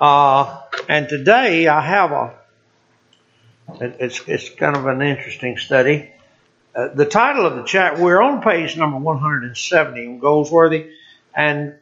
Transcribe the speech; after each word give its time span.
Uh, 0.00 0.60
and 0.88 1.08
today 1.08 1.66
I 1.66 1.80
have 1.80 2.12
a, 2.12 2.34
it's, 3.80 4.22
it's 4.28 4.48
kind 4.50 4.76
of 4.76 4.86
an 4.86 5.02
interesting 5.02 5.58
study. 5.58 6.10
Uh, 6.74 6.88
the 6.94 7.04
title 7.04 7.44
of 7.46 7.56
the 7.56 7.64
chat, 7.64 7.98
we're 7.98 8.22
on 8.22 8.40
page 8.40 8.76
number 8.76 8.98
170 8.98 10.04
in 10.04 10.18
Goldsworthy, 10.20 10.90
and 11.34 11.74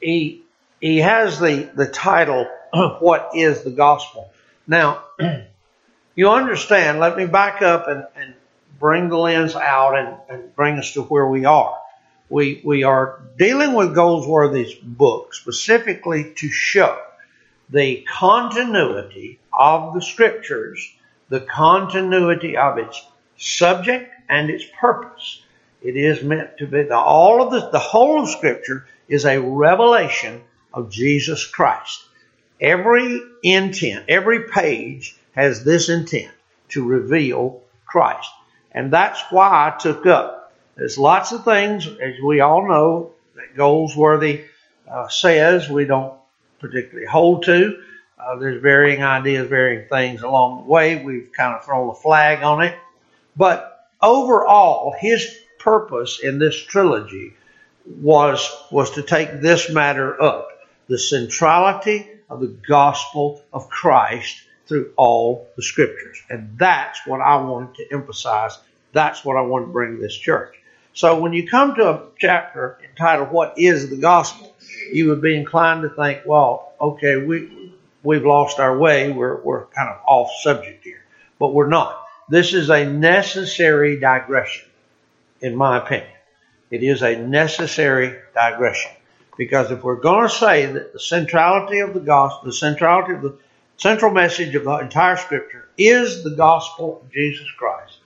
he, 0.00 0.42
he 0.80 0.98
has 0.98 1.38
the, 1.38 1.70
the 1.74 1.86
title, 1.86 2.48
What 3.00 3.32
is 3.34 3.62
the 3.62 3.70
Gospel? 3.70 4.32
Now, 4.66 5.04
you 6.14 6.30
understand, 6.30 6.98
let 6.98 7.14
me 7.14 7.26
back 7.26 7.60
up 7.60 7.88
and, 7.88 8.06
and 8.16 8.34
bring 8.78 9.10
the 9.10 9.18
lens 9.18 9.54
out 9.54 9.98
and, 9.98 10.16
and 10.30 10.56
bring 10.56 10.78
us 10.78 10.94
to 10.94 11.02
where 11.02 11.26
we 11.26 11.44
are. 11.44 11.76
We, 12.30 12.62
we 12.64 12.84
are 12.84 13.20
dealing 13.36 13.74
with 13.74 13.94
Goldsworthy's 13.94 14.74
book 14.74 15.34
specifically 15.34 16.32
to 16.36 16.48
show 16.48 16.98
the 17.70 18.04
continuity 18.08 19.38
of 19.52 19.94
the 19.94 20.02
scriptures, 20.02 20.92
the 21.28 21.40
continuity 21.40 22.56
of 22.56 22.78
its 22.78 23.04
subject 23.36 24.12
and 24.28 24.50
its 24.50 24.64
purpose. 24.80 25.42
It 25.82 25.96
is 25.96 26.22
meant 26.22 26.58
to 26.58 26.66
be 26.66 26.82
the, 26.82 26.96
all 26.96 27.42
of 27.42 27.52
the, 27.52 27.70
the 27.70 27.78
whole 27.78 28.22
of 28.22 28.28
scripture 28.28 28.86
is 29.08 29.24
a 29.24 29.40
revelation 29.40 30.42
of 30.74 30.90
Jesus 30.90 31.46
Christ. 31.46 32.04
Every 32.60 33.20
intent, 33.42 34.04
every 34.08 34.48
page 34.48 35.16
has 35.32 35.64
this 35.64 35.88
intent 35.88 36.32
to 36.70 36.86
reveal 36.86 37.62
Christ. 37.86 38.30
And 38.72 38.92
that's 38.92 39.20
why 39.30 39.48
I 39.48 39.78
took 39.78 40.06
up. 40.06 40.52
There's 40.76 40.98
lots 40.98 41.32
of 41.32 41.44
things, 41.44 41.86
as 41.86 42.20
we 42.22 42.40
all 42.40 42.68
know, 42.68 43.12
that 43.36 43.56
Goldsworthy 43.56 44.44
uh, 44.90 45.08
says 45.08 45.68
we 45.68 45.84
don't 45.84 46.19
particularly 46.60 47.06
hold 47.06 47.44
to. 47.44 47.82
Uh, 48.18 48.36
there's 48.36 48.62
varying 48.62 49.02
ideas, 49.02 49.48
varying 49.48 49.88
things 49.88 50.22
along 50.22 50.64
the 50.64 50.70
way. 50.70 51.02
We've 51.02 51.30
kind 51.32 51.54
of 51.54 51.64
thrown 51.64 51.88
a 51.88 51.94
flag 51.94 52.42
on 52.42 52.62
it. 52.62 52.76
But 53.36 53.88
overall, 54.02 54.94
his 54.98 55.38
purpose 55.58 56.20
in 56.22 56.38
this 56.38 56.56
trilogy 56.56 57.34
was, 57.86 58.48
was 58.70 58.92
to 58.92 59.02
take 59.02 59.40
this 59.40 59.70
matter 59.70 60.20
up 60.20 60.48
the 60.86 60.98
centrality 60.98 62.08
of 62.28 62.40
the 62.40 62.48
gospel 62.68 63.42
of 63.52 63.68
Christ 63.70 64.42
through 64.66 64.92
all 64.96 65.48
the 65.56 65.62
scriptures. 65.62 66.22
And 66.28 66.58
that's 66.58 67.06
what 67.06 67.20
I 67.20 67.36
wanted 67.36 67.74
to 67.76 67.86
emphasize. 67.92 68.58
That's 68.92 69.24
what 69.24 69.36
I 69.36 69.42
want 69.42 69.66
to 69.66 69.72
bring 69.72 69.96
to 69.96 70.02
this 70.02 70.16
church. 70.16 70.59
So 70.92 71.20
when 71.20 71.32
you 71.32 71.48
come 71.48 71.74
to 71.76 71.88
a 71.88 72.02
chapter 72.18 72.78
entitled 72.88 73.30
What 73.30 73.58
is 73.58 73.90
the 73.90 73.96
Gospel? 73.96 74.50
you 74.92 75.08
would 75.08 75.20
be 75.20 75.36
inclined 75.36 75.82
to 75.82 75.88
think, 75.90 76.22
well, 76.26 76.72
okay, 76.80 77.16
we 77.16 77.72
we've 78.02 78.24
lost 78.24 78.58
our 78.58 78.76
way. 78.76 79.12
We're 79.12 79.40
we're 79.40 79.66
kind 79.66 79.88
of 79.88 80.00
off 80.06 80.30
subject 80.42 80.84
here, 80.84 81.02
but 81.38 81.54
we're 81.54 81.68
not. 81.68 82.04
This 82.28 82.54
is 82.54 82.70
a 82.70 82.84
necessary 82.84 83.98
digression, 83.98 84.68
in 85.40 85.56
my 85.56 85.78
opinion. 85.78 86.12
It 86.70 86.82
is 86.82 87.02
a 87.02 87.16
necessary 87.16 88.16
digression 88.34 88.92
because 89.36 89.70
if 89.70 89.82
we're 89.82 89.96
going 89.96 90.28
to 90.28 90.34
say 90.34 90.66
that 90.66 90.92
the 90.92 91.00
centrality 91.00 91.80
of 91.80 91.94
the 91.94 92.00
gospel, 92.00 92.46
the 92.46 92.52
centrality 92.52 93.14
of 93.14 93.22
the 93.22 93.36
central 93.76 94.12
message 94.12 94.54
of 94.54 94.64
the 94.64 94.76
entire 94.78 95.16
Scripture 95.16 95.68
is 95.76 96.22
the 96.22 96.30
gospel 96.30 97.00
of 97.02 97.12
Jesus 97.12 97.50
Christ, 97.58 97.98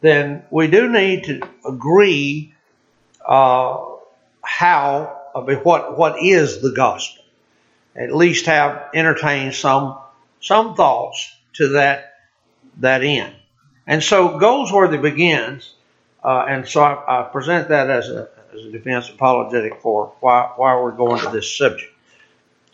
then 0.00 0.44
we 0.50 0.68
do 0.68 0.88
need 0.88 1.24
to 1.24 1.40
agree 1.64 2.54
uh, 3.26 3.84
how 4.42 5.18
what 5.34 5.98
what 5.98 6.22
is 6.22 6.60
the 6.60 6.72
gospel. 6.72 7.24
At 7.94 8.14
least 8.14 8.46
have 8.46 8.90
entertained 8.94 9.54
some 9.54 9.98
some 10.40 10.74
thoughts 10.74 11.34
to 11.54 11.68
that 11.70 12.14
that 12.78 13.02
end. 13.02 13.34
And 13.86 14.02
so 14.02 14.38
Goldsworthy 14.38 14.98
begins, 14.98 15.74
uh, 16.22 16.44
and 16.48 16.68
so 16.68 16.82
I, 16.82 17.20
I, 17.20 17.22
present 17.24 17.68
that 17.68 17.90
as 17.90 18.08
a 18.08 18.28
as 18.54 18.64
a 18.64 18.70
defense 18.70 19.08
apologetic 19.08 19.80
for 19.80 20.12
why 20.20 20.52
why 20.56 20.80
we're 20.80 20.92
going 20.92 21.20
to 21.22 21.30
this 21.30 21.56
subject, 21.56 21.92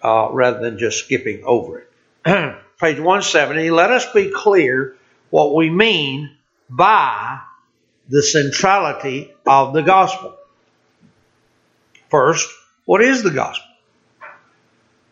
uh, 0.03 0.29
rather 0.31 0.61
than 0.61 0.79
just 0.79 0.99
skipping 1.05 1.43
over 1.45 1.81
it. 1.81 1.91
Page 2.81 2.99
170. 2.99 3.71
Let 3.71 3.91
us 3.91 4.13
be 4.13 4.31
clear 4.35 4.97
what 5.31 5.55
we 5.55 5.71
mean 5.71 6.37
by 6.69 7.41
the 8.09 8.23
centrality 8.23 9.33
of 9.47 9.73
the 9.73 9.83
gospel. 9.83 10.35
First, 12.11 12.49
what 12.85 13.03
is 13.03 13.23
the 13.23 13.31
gospel? 13.31 13.67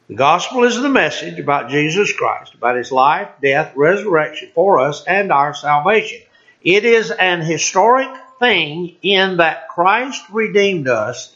The 0.08 0.14
gospel 0.14 0.64
is 0.64 0.80
the 0.80 0.88
message 0.88 1.38
about 1.38 1.70
Jesus 1.70 2.12
Christ, 2.12 2.54
about 2.54 2.76
his 2.76 2.92
life, 2.92 3.28
death, 3.40 3.72
resurrection 3.74 4.50
for 4.54 4.78
us, 4.78 5.04
and 5.06 5.32
our 5.32 5.54
salvation. 5.54 6.20
It 6.62 6.84
is 6.84 7.10
an 7.10 7.40
historic 7.40 8.08
thing 8.38 8.96
in 9.02 9.38
that 9.38 9.68
Christ 9.68 10.22
redeemed 10.30 10.88
us 10.88 11.34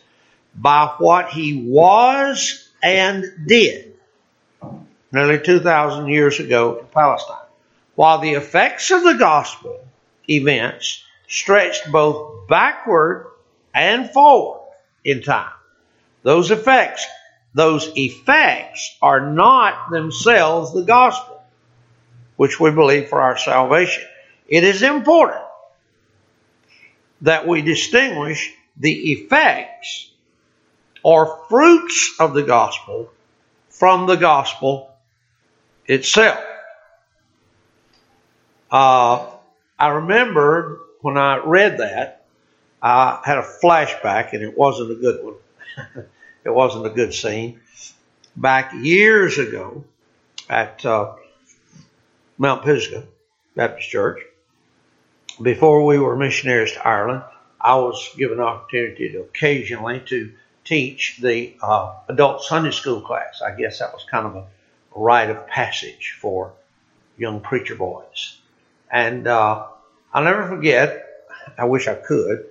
by 0.55 0.95
what 0.99 1.31
he 1.31 1.67
was 1.69 2.69
and 2.83 3.25
did 3.47 3.95
nearly 5.13 5.39
2,000 5.39 6.09
years 6.09 6.41
ago 6.41 6.79
in 6.79 6.87
Palestine. 6.87 7.47
While 7.95 8.19
the 8.19 8.35
effects 8.35 8.91
of 8.91 9.03
the 9.03 9.15
gospel 9.15 9.86
events 10.29 11.03
stretched 11.29 11.91
both 11.91 12.49
backward 12.49 13.27
and 13.75 14.11
forward 14.11 14.61
in 15.05 15.23
time. 15.23 15.53
Those 16.23 16.51
effects, 16.51 17.07
those 17.55 17.91
effects 17.97 18.97
are 19.01 19.33
not 19.33 19.91
themselves 19.91 20.73
the 20.73 20.83
gospel, 20.83 21.43
which 22.37 22.59
we 22.59 22.71
believe 22.71 23.09
for 23.09 23.21
our 23.21 23.39
salvation. 23.39 24.05
It 24.49 24.65
is 24.65 24.83
important 24.83 25.45
that 27.23 27.47
we 27.47 27.63
distinguish 27.63 28.53
the 28.77 29.13
effects 29.13 30.11
or 31.03 31.45
fruits 31.49 32.17
of 32.19 32.35
the 32.35 32.43
gospel 32.43 33.11
from 33.71 34.07
the 34.07 34.17
gospel 34.17 34.91
itself. 35.87 36.41
Uh, 38.71 39.31
I 39.79 39.89
remember 39.89 40.81
when 41.03 41.19
I 41.19 41.39
read 41.39 41.79
that, 41.79 42.25
I 42.83 43.21
had 43.25 43.39
a 43.39 43.43
flashback, 43.43 44.33
and 44.33 44.43
it 44.43 44.57
wasn't 44.57 44.93
a 44.93 44.95
good 44.95 45.25
one. 45.25 46.07
It 46.45 46.55
wasn't 46.55 46.87
a 46.87 46.91
good 46.91 47.13
scene. 47.13 47.61
Back 48.37 48.73
years 48.73 49.37
ago 49.37 49.83
at 50.49 50.87
uh, 50.87 51.15
Mount 52.39 52.63
Pisgah 52.63 53.03
Baptist 53.57 53.91
Church, 53.91 54.21
before 55.43 55.85
we 55.85 55.99
were 55.99 56.15
missionaries 56.15 56.71
to 56.71 56.87
Ireland, 56.87 57.25
I 57.61 57.75
was 57.75 58.11
given 58.17 58.39
opportunity 58.39 59.11
to 59.11 59.23
occasionally 59.23 59.99
to 60.07 60.33
teach 60.65 61.19
the 61.21 61.57
uh, 61.61 61.95
adult 62.09 62.45
Sunday 62.45 62.71
school 62.71 63.01
class. 63.01 63.43
I 63.45 63.57
guess 63.57 63.81
that 63.81 63.93
was 63.93 64.07
kind 64.09 64.27
of 64.27 64.37
a 64.37 64.47
rite 64.95 65.31
of 65.31 65.49
passage 65.49 66.17
for 66.21 66.53
young 67.19 67.41
preacher 67.41 67.75
boys. 67.75 68.39
And 68.91 69.27
uh, 69.27 69.67
I'll 70.13 70.25
never 70.25 70.47
forget, 70.47 71.05
I 71.59 71.65
wish 71.65 71.89
I 71.89 71.95
could, 71.95 72.47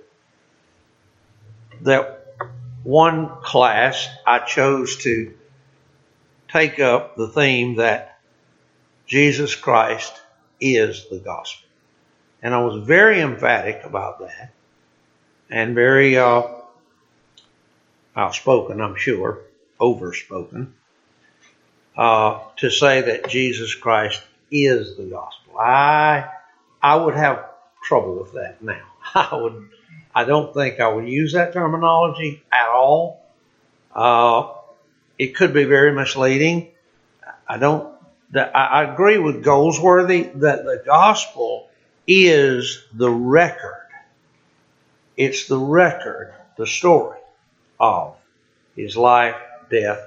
that 1.82 2.26
one 2.82 3.28
class, 3.42 4.08
I 4.26 4.38
chose 4.40 4.98
to 4.98 5.34
take 6.48 6.78
up 6.78 7.16
the 7.16 7.28
theme 7.28 7.76
that 7.76 8.18
Jesus 9.06 9.54
Christ 9.54 10.20
is 10.60 11.08
the 11.08 11.18
gospel. 11.18 11.68
And 12.42 12.54
I 12.54 12.62
was 12.62 12.86
very 12.86 13.20
emphatic 13.20 13.82
about 13.84 14.20
that 14.20 14.52
and 15.50 15.74
very 15.74 16.16
uh, 16.16 16.42
outspoken, 18.14 18.80
I'm 18.80 18.96
sure, 18.96 19.40
overspoken, 19.80 20.74
uh, 21.96 22.40
to 22.56 22.70
say 22.70 23.00
that 23.00 23.28
Jesus 23.28 23.74
Christ 23.74 24.22
is 24.50 24.96
the 24.96 25.04
gospel. 25.04 25.58
I 25.58 26.28
I 26.82 26.96
would 26.96 27.14
have 27.14 27.46
trouble 27.82 28.16
with 28.16 28.32
that 28.32 28.62
now. 28.62 28.82
I 29.14 29.34
would 29.34 29.68
I 30.14 30.24
don't 30.24 30.54
think 30.54 30.80
I 30.80 30.88
would 30.88 31.08
use 31.08 31.34
that 31.34 31.52
terminology 31.52 32.42
at 32.50 32.68
all. 32.68 33.22
Uh, 33.94 34.52
it 35.18 35.34
could 35.34 35.52
be 35.52 35.64
very 35.64 35.92
misleading. 35.92 36.68
I 37.48 37.58
don't. 37.58 37.94
I 38.34 38.82
agree 38.84 39.18
with 39.18 39.44
Goldsworthy 39.44 40.24
that 40.34 40.64
the 40.64 40.82
gospel 40.84 41.68
is 42.06 42.84
the 42.92 43.10
record. 43.10 43.86
It's 45.16 45.46
the 45.46 45.58
record, 45.58 46.34
the 46.56 46.66
story 46.66 47.18
of 47.78 48.16
his 48.74 48.96
life, 48.96 49.36
death, 49.70 50.00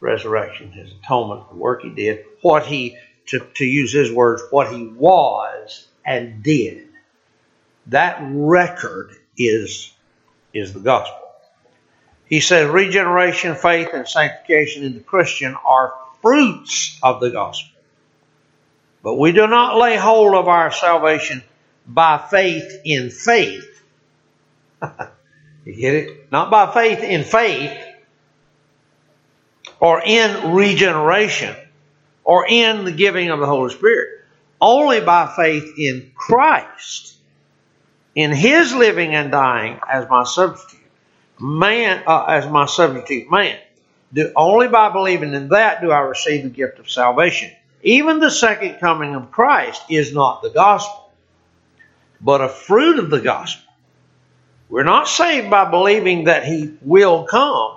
resurrection, 0.00 0.70
his 0.70 0.92
atonement, 1.02 1.48
the 1.50 1.56
work 1.56 1.82
he 1.82 1.90
did, 1.90 2.24
what 2.42 2.66
he, 2.66 2.96
to, 3.28 3.40
to 3.54 3.64
use 3.64 3.92
his 3.92 4.10
words, 4.12 4.42
what 4.50 4.72
he 4.72 4.86
was 4.86 5.86
and 6.04 6.42
did. 6.42 6.88
That 7.86 8.18
record 8.22 9.14
is, 9.36 9.92
is 10.52 10.72
the 10.72 10.80
gospel. 10.80 11.18
He 12.26 12.40
says 12.40 12.68
regeneration, 12.68 13.54
faith, 13.54 13.90
and 13.94 14.06
sanctification 14.06 14.84
in 14.84 14.94
the 14.94 15.00
Christian 15.00 15.56
are 15.66 15.94
fruits 16.20 16.98
of 17.02 17.20
the 17.20 17.30
gospel. 17.30 17.70
But 19.02 19.14
we 19.14 19.32
do 19.32 19.46
not 19.46 19.78
lay 19.78 19.96
hold 19.96 20.34
of 20.34 20.48
our 20.48 20.70
salvation 20.70 21.42
by 21.86 22.18
faith 22.30 22.80
in 22.84 23.10
faith. 23.10 23.82
you 25.64 25.74
get 25.74 25.94
it? 25.94 26.32
Not 26.32 26.50
by 26.50 26.72
faith 26.74 27.02
in 27.02 27.24
faith 27.24 27.78
or 29.80 30.02
in 30.04 30.52
regeneration 30.52 31.54
or 32.28 32.46
in 32.46 32.84
the 32.84 32.92
giving 32.92 33.30
of 33.30 33.40
the 33.40 33.46
Holy 33.46 33.72
Spirit. 33.72 34.20
Only 34.60 35.00
by 35.00 35.32
faith 35.34 35.72
in 35.78 36.12
Christ, 36.14 37.16
in 38.14 38.32
His 38.32 38.74
living 38.74 39.14
and 39.14 39.30
dying 39.30 39.80
as 39.90 40.06
my 40.10 40.24
substitute, 40.24 40.84
man, 41.40 42.02
uh, 42.06 42.24
as 42.24 42.46
my 42.46 42.66
substitute 42.66 43.30
man. 43.30 43.58
Do, 44.12 44.30
only 44.36 44.68
by 44.68 44.90
believing 44.90 45.32
in 45.32 45.48
that 45.48 45.80
do 45.80 45.90
I 45.90 46.00
receive 46.00 46.42
the 46.42 46.50
gift 46.50 46.78
of 46.78 46.90
salvation. 46.90 47.50
Even 47.82 48.20
the 48.20 48.30
second 48.30 48.78
coming 48.78 49.14
of 49.14 49.30
Christ 49.30 49.82
is 49.88 50.12
not 50.12 50.42
the 50.42 50.50
gospel, 50.50 51.10
but 52.20 52.42
a 52.42 52.48
fruit 52.48 52.98
of 52.98 53.08
the 53.08 53.20
gospel. 53.20 53.72
We're 54.68 54.82
not 54.82 55.08
saved 55.08 55.48
by 55.48 55.70
believing 55.70 56.24
that 56.24 56.44
He 56.44 56.74
will 56.82 57.24
come, 57.24 57.76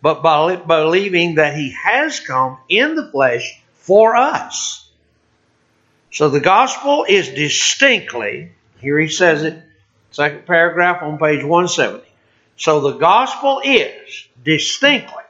but 0.00 0.22
by 0.22 0.56
believing 0.56 1.34
that 1.34 1.56
He 1.56 1.74
has 1.84 2.20
come 2.20 2.56
in 2.70 2.94
the 2.94 3.10
flesh 3.10 3.58
for 3.82 4.16
us. 4.16 4.88
So 6.12 6.28
the 6.28 6.40
gospel 6.40 7.04
is 7.08 7.28
distinctly, 7.28 8.52
here 8.78 8.98
he 8.98 9.08
says 9.08 9.42
it, 9.42 9.60
second 10.10 10.46
paragraph 10.46 11.02
on 11.02 11.18
page 11.18 11.42
170. 11.42 12.04
So 12.56 12.80
the 12.80 12.98
gospel 12.98 13.60
is 13.64 14.28
distinctly 14.44 15.22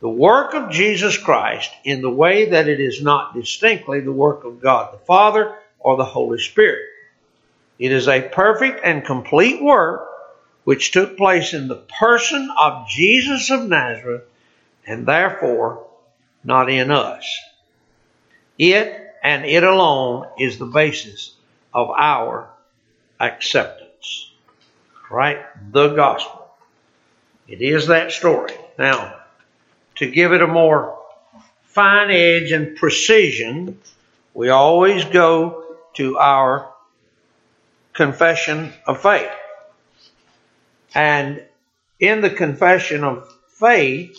the 0.00 0.08
work 0.10 0.52
of 0.52 0.70
Jesus 0.70 1.16
Christ 1.16 1.70
in 1.84 2.02
the 2.02 2.10
way 2.10 2.50
that 2.50 2.68
it 2.68 2.80
is 2.80 3.02
not 3.02 3.34
distinctly 3.34 4.00
the 4.00 4.12
work 4.12 4.44
of 4.44 4.60
God 4.60 4.92
the 4.92 5.06
Father 5.06 5.56
or 5.78 5.96
the 5.96 6.04
Holy 6.04 6.38
Spirit. 6.38 6.82
It 7.78 7.90
is 7.90 8.08
a 8.08 8.20
perfect 8.20 8.80
and 8.84 9.04
complete 9.04 9.62
work 9.62 10.06
which 10.64 10.90
took 10.90 11.16
place 11.16 11.54
in 11.54 11.68
the 11.68 11.82
person 11.98 12.50
of 12.58 12.88
Jesus 12.88 13.50
of 13.50 13.66
Nazareth 13.66 14.24
and 14.86 15.06
therefore 15.06 15.86
not 16.42 16.68
in 16.68 16.90
us. 16.90 17.24
It 18.58 19.14
and 19.22 19.44
it 19.44 19.64
alone 19.64 20.28
is 20.38 20.58
the 20.58 20.66
basis 20.66 21.34
of 21.72 21.90
our 21.90 22.48
acceptance. 23.18 24.30
Right? 25.10 25.38
The 25.72 25.94
gospel. 25.94 26.48
It 27.48 27.60
is 27.60 27.88
that 27.88 28.12
story. 28.12 28.52
Now, 28.78 29.16
to 29.96 30.10
give 30.10 30.32
it 30.32 30.42
a 30.42 30.46
more 30.46 30.98
fine 31.64 32.10
edge 32.10 32.52
and 32.52 32.76
precision, 32.76 33.78
we 34.32 34.48
always 34.48 35.04
go 35.04 35.76
to 35.94 36.18
our 36.18 36.72
confession 37.92 38.72
of 38.86 39.00
faith. 39.00 39.30
And 40.94 41.42
in 42.00 42.20
the 42.20 42.30
confession 42.30 43.04
of 43.04 43.32
faith, 43.48 44.18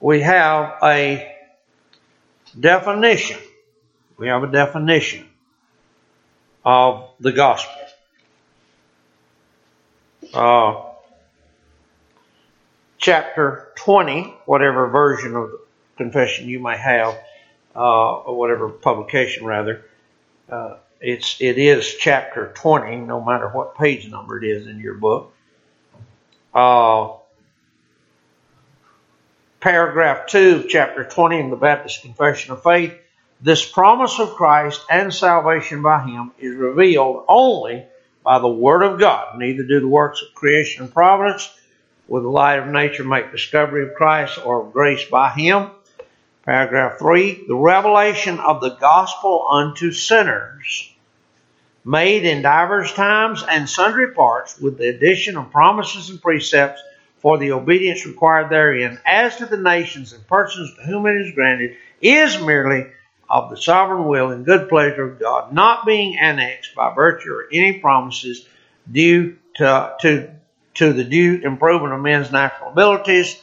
we 0.00 0.20
have 0.20 0.74
a 0.82 1.33
definition. 2.58 3.38
We 4.16 4.28
have 4.28 4.42
a 4.42 4.50
definition 4.50 5.28
of 6.64 7.10
the 7.20 7.32
gospel. 7.32 7.74
Uh, 10.32 10.82
chapter 12.98 13.72
20, 13.76 14.34
whatever 14.46 14.88
version 14.88 15.36
of 15.36 15.50
the 15.50 15.60
confession 15.96 16.48
you 16.48 16.60
may 16.60 16.76
have, 16.76 17.14
uh, 17.76 18.14
or 18.20 18.36
whatever 18.38 18.68
publication 18.68 19.44
rather, 19.44 19.84
uh, 20.48 20.76
it's 21.00 21.40
it 21.40 21.58
is 21.58 21.96
chapter 21.96 22.52
20, 22.54 22.96
no 22.96 23.22
matter 23.22 23.48
what 23.48 23.76
page 23.76 24.08
number 24.08 24.42
it 24.42 24.44
is 24.44 24.66
in 24.66 24.80
your 24.80 24.94
book. 24.94 25.34
Uh, 26.54 27.14
paragraph 29.64 30.26
2 30.26 30.56
of 30.56 30.68
chapter 30.68 31.04
20 31.04 31.38
in 31.38 31.48
the 31.48 31.56
Baptist 31.56 32.02
Confession 32.02 32.52
of 32.52 32.62
Faith. 32.62 32.92
This 33.40 33.64
promise 33.64 34.18
of 34.18 34.34
Christ 34.34 34.84
and 34.90 35.12
salvation 35.12 35.80
by 35.80 36.04
Him 36.04 36.32
is 36.38 36.54
revealed 36.54 37.24
only 37.28 37.86
by 38.22 38.40
the 38.40 38.46
Word 38.46 38.82
of 38.82 39.00
God. 39.00 39.38
Neither 39.38 39.62
do 39.62 39.80
the 39.80 39.88
works 39.88 40.20
of 40.20 40.34
creation 40.34 40.84
and 40.84 40.92
providence 40.92 41.50
with 42.08 42.24
the 42.24 42.28
light 42.28 42.58
of 42.58 42.66
nature 42.66 43.04
make 43.04 43.32
discovery 43.32 43.88
of 43.88 43.94
Christ 43.94 44.38
or 44.44 44.66
of 44.66 44.74
grace 44.74 45.06
by 45.06 45.30
him. 45.30 45.70
Paragraph 46.42 46.98
3 46.98 47.46
The 47.48 47.56
revelation 47.56 48.40
of 48.40 48.60
the 48.60 48.76
gospel 48.76 49.46
unto 49.50 49.92
sinners, 49.92 50.92
made 51.86 52.26
in 52.26 52.42
divers 52.42 52.92
times 52.92 53.42
and 53.42 53.66
sundry 53.66 54.12
parts, 54.12 54.58
with 54.60 54.76
the 54.76 54.90
addition 54.90 55.38
of 55.38 55.50
promises 55.50 56.10
and 56.10 56.20
precepts 56.20 56.82
for 57.24 57.38
the 57.38 57.52
obedience 57.52 58.04
required 58.04 58.50
therein, 58.50 58.98
as 59.06 59.36
to 59.36 59.46
the 59.46 59.56
nations 59.56 60.12
and 60.12 60.28
persons 60.28 60.74
to 60.74 60.82
whom 60.82 61.06
it 61.06 61.16
is 61.22 61.34
granted, 61.34 61.74
is 62.02 62.38
merely 62.38 62.84
of 63.30 63.48
the 63.48 63.56
sovereign 63.56 64.06
will 64.06 64.30
and 64.30 64.44
good 64.44 64.68
pleasure 64.68 65.04
of 65.04 65.18
God, 65.18 65.50
not 65.50 65.86
being 65.86 66.18
annexed 66.18 66.74
by 66.74 66.94
virtue 66.94 67.32
of 67.32 67.46
any 67.50 67.78
promises 67.78 68.46
due 68.92 69.38
to, 69.54 69.96
to 70.00 70.30
to 70.74 70.92
the 70.92 71.04
due 71.04 71.40
improvement 71.42 71.94
of 71.94 72.00
men's 72.02 72.30
natural 72.30 72.72
abilities, 72.72 73.40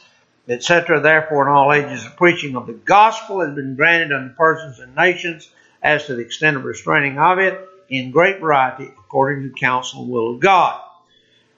etc. 0.48 1.00
Therefore, 1.00 1.48
in 1.48 1.52
all 1.52 1.72
ages, 1.72 2.04
the 2.04 2.10
preaching 2.10 2.54
of 2.54 2.68
the 2.68 2.74
gospel 2.74 3.40
has 3.40 3.52
been 3.52 3.74
granted 3.74 4.12
unto 4.12 4.32
persons 4.34 4.78
and 4.78 4.94
nations 4.94 5.50
as 5.82 6.06
to 6.06 6.14
the 6.14 6.22
extent 6.22 6.56
of 6.56 6.64
restraining 6.64 7.18
of 7.18 7.40
it 7.40 7.58
in 7.88 8.12
great 8.12 8.38
variety 8.38 8.84
according 8.84 9.42
to 9.42 9.48
the 9.48 9.58
counsel 9.58 10.02
and 10.02 10.12
will 10.12 10.34
of 10.34 10.40
God. 10.40 10.80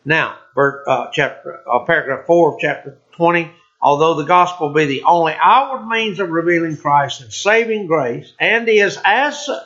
Now, 0.06 0.38
uh, 0.56 1.10
chapter, 1.12 1.60
uh, 1.68 1.80
paragraph 1.80 2.26
4 2.26 2.54
of 2.54 2.60
chapter 2.60 2.98
20. 3.12 3.50
Although 3.80 4.14
the 4.14 4.24
gospel 4.24 4.70
be 4.70 4.86
the 4.86 5.02
only 5.02 5.34
outward 5.38 5.86
means 5.86 6.18
of 6.18 6.30
revealing 6.30 6.76
Christ 6.76 7.20
and 7.20 7.32
saving 7.32 7.86
grace, 7.86 8.32
and 8.40 8.66
is 8.68 8.98
as 9.04 9.44
such 9.44 9.62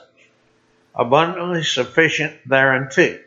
abundantly 0.94 1.62
sufficient 1.62 2.36
thereunto. 2.46 3.20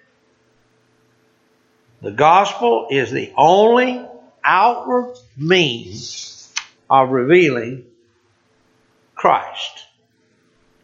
The 2.02 2.12
gospel 2.12 2.88
is 2.90 3.12
the 3.12 3.32
only 3.38 4.06
outward 4.44 5.16
means 5.38 6.54
of 6.90 7.10
revealing 7.10 7.86
Christ. 9.16 9.86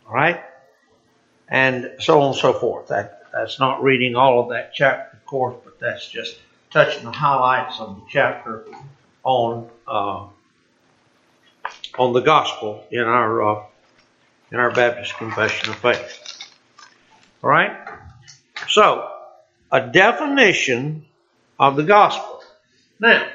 All 0.07 0.13
right? 0.13 0.41
And 1.49 1.91
so 1.99 2.21
on 2.21 2.27
and 2.27 2.35
so 2.35 2.53
forth. 2.53 2.87
That, 2.87 3.23
that's 3.33 3.59
not 3.59 3.83
reading 3.83 4.15
all 4.15 4.39
of 4.39 4.49
that 4.49 4.73
chapter, 4.73 5.17
of 5.17 5.25
course, 5.25 5.55
but 5.65 5.79
that's 5.79 6.07
just 6.07 6.37
touching 6.71 7.05
the 7.05 7.11
highlights 7.11 7.79
of 7.79 7.95
the 7.95 8.01
chapter 8.09 8.65
on 9.23 9.69
uh, 9.87 10.27
on 11.97 12.13
the 12.13 12.21
gospel 12.21 12.85
in 12.91 13.01
our 13.01 13.41
uh, 13.41 13.63
in 14.51 14.59
our 14.59 14.71
Baptist 14.71 15.15
Confession 15.17 15.69
of 15.69 15.77
Faith. 15.77 16.49
All 17.43 17.49
right. 17.49 17.75
So 18.67 19.09
a 19.71 19.81
definition 19.81 21.05
of 21.59 21.75
the 21.75 21.83
gospel. 21.83 22.41
Now, 22.99 23.27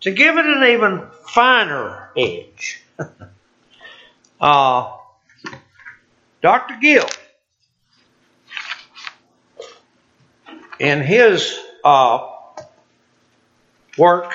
to 0.00 0.10
give 0.10 0.36
it 0.36 0.46
an 0.46 0.64
even 0.64 1.02
finer 1.26 2.10
edge, 2.16 2.82
uh, 4.40 4.96
Dr. 6.42 6.76
Gill, 6.80 7.08
in 10.78 11.00
his 11.00 11.58
uh, 11.82 12.33
work 13.96 14.32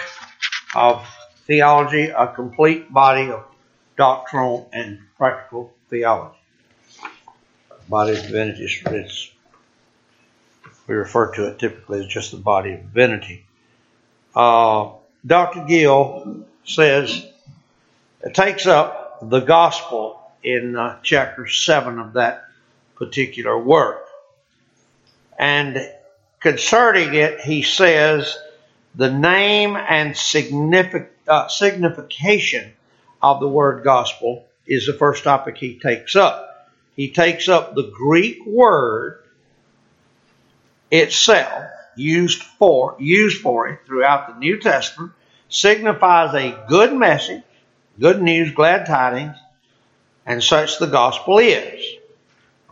of 0.75 1.06
theology, 1.46 2.10
a 2.10 2.28
complete 2.28 2.92
body 2.92 3.32
of 3.32 3.44
doctrinal 3.98 4.70
and 4.72 5.00
practical 5.18 5.74
theology, 5.89 6.38
body 7.89 8.16
of 8.16 8.22
divinity, 8.24 8.68
it's 8.86 9.32
we 10.88 10.96
refer 10.96 11.32
to 11.36 11.48
it 11.48 11.60
typically 11.60 12.00
as 12.00 12.08
just 12.08 12.32
the 12.32 12.38
body 12.38 12.74
of 12.74 12.82
divinity. 12.82 13.46
Uh, 14.36 14.92
Dr. 15.25 15.66
Gill 15.66 16.46
says 16.66 17.28
it 18.22 18.34
takes 18.34 18.66
up 18.66 19.30
the 19.30 19.42
gospel 19.42 20.20
in 20.44 20.75
uh, 20.75 20.98
chapter 21.04 21.48
7 21.48 22.00
of 22.00 22.13
that 22.13 22.46
particular 22.96 23.58
work. 23.58 24.08
And 25.38 25.89
concerning 26.39 27.13
it, 27.13 27.42
he 27.42 27.62
says 27.62 28.36
the 28.96 29.12
name 29.12 29.75
and 29.75 30.15
uh, 31.27 31.48
signification 31.48 32.74
of 33.22 33.39
the 33.39 33.48
word 33.48 33.84
gospel 33.84 34.46
is 34.65 34.86
the 34.86 34.93
first 34.93 35.24
topic 35.24 35.58
he 35.58 35.79
takes 35.79 36.15
up. 36.15 36.69
He 36.96 37.12
takes 37.12 37.48
up 37.48 37.75
the 37.75 37.91
Greek 37.91 38.46
word 38.46 39.24
itself, 40.91 41.65
used 41.96 42.43
for 42.43 42.96
used 43.00 43.41
for 43.41 43.67
it 43.67 43.79
throughout 43.86 44.27
the 44.27 44.39
New 44.39 44.60
Testament, 44.60 45.13
signifies 45.50 46.34
a 46.34 46.65
good 46.67 46.93
message, 46.93 47.43
good 48.00 48.22
news, 48.22 48.51
glad 48.51 48.86
tidings, 48.86 49.38
and 50.25 50.43
such 50.43 50.79
the 50.79 50.88
gospel 50.88 51.39
is. 51.39 51.84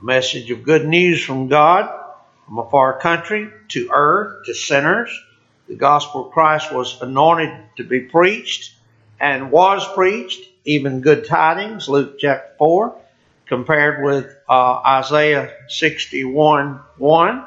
A 0.02 0.06
message 0.06 0.52
of 0.52 0.64
good 0.64 0.86
news 0.86 1.24
from 1.24 1.48
God 1.48 1.90
from 2.46 2.60
a 2.60 2.70
far 2.70 3.00
country 3.00 3.50
to 3.70 3.90
earth 3.92 4.46
to 4.46 4.54
sinners. 4.54 5.10
The 5.68 5.76
gospel 5.76 6.28
of 6.28 6.32
Christ 6.32 6.72
was 6.72 7.02
anointed 7.02 7.52
to 7.76 7.84
be 7.84 8.02
preached 8.02 8.74
and 9.20 9.52
was 9.52 9.86
preached, 9.94 10.48
even 10.64 11.02
good 11.02 11.26
tidings, 11.26 11.90
Luke 11.90 12.20
chapter 12.20 12.54
4, 12.58 12.96
compared 13.48 14.04
with 14.04 14.34
uh, 14.48 14.82
Isaiah 14.86 15.54
61 15.68 16.80
1. 16.98 17.46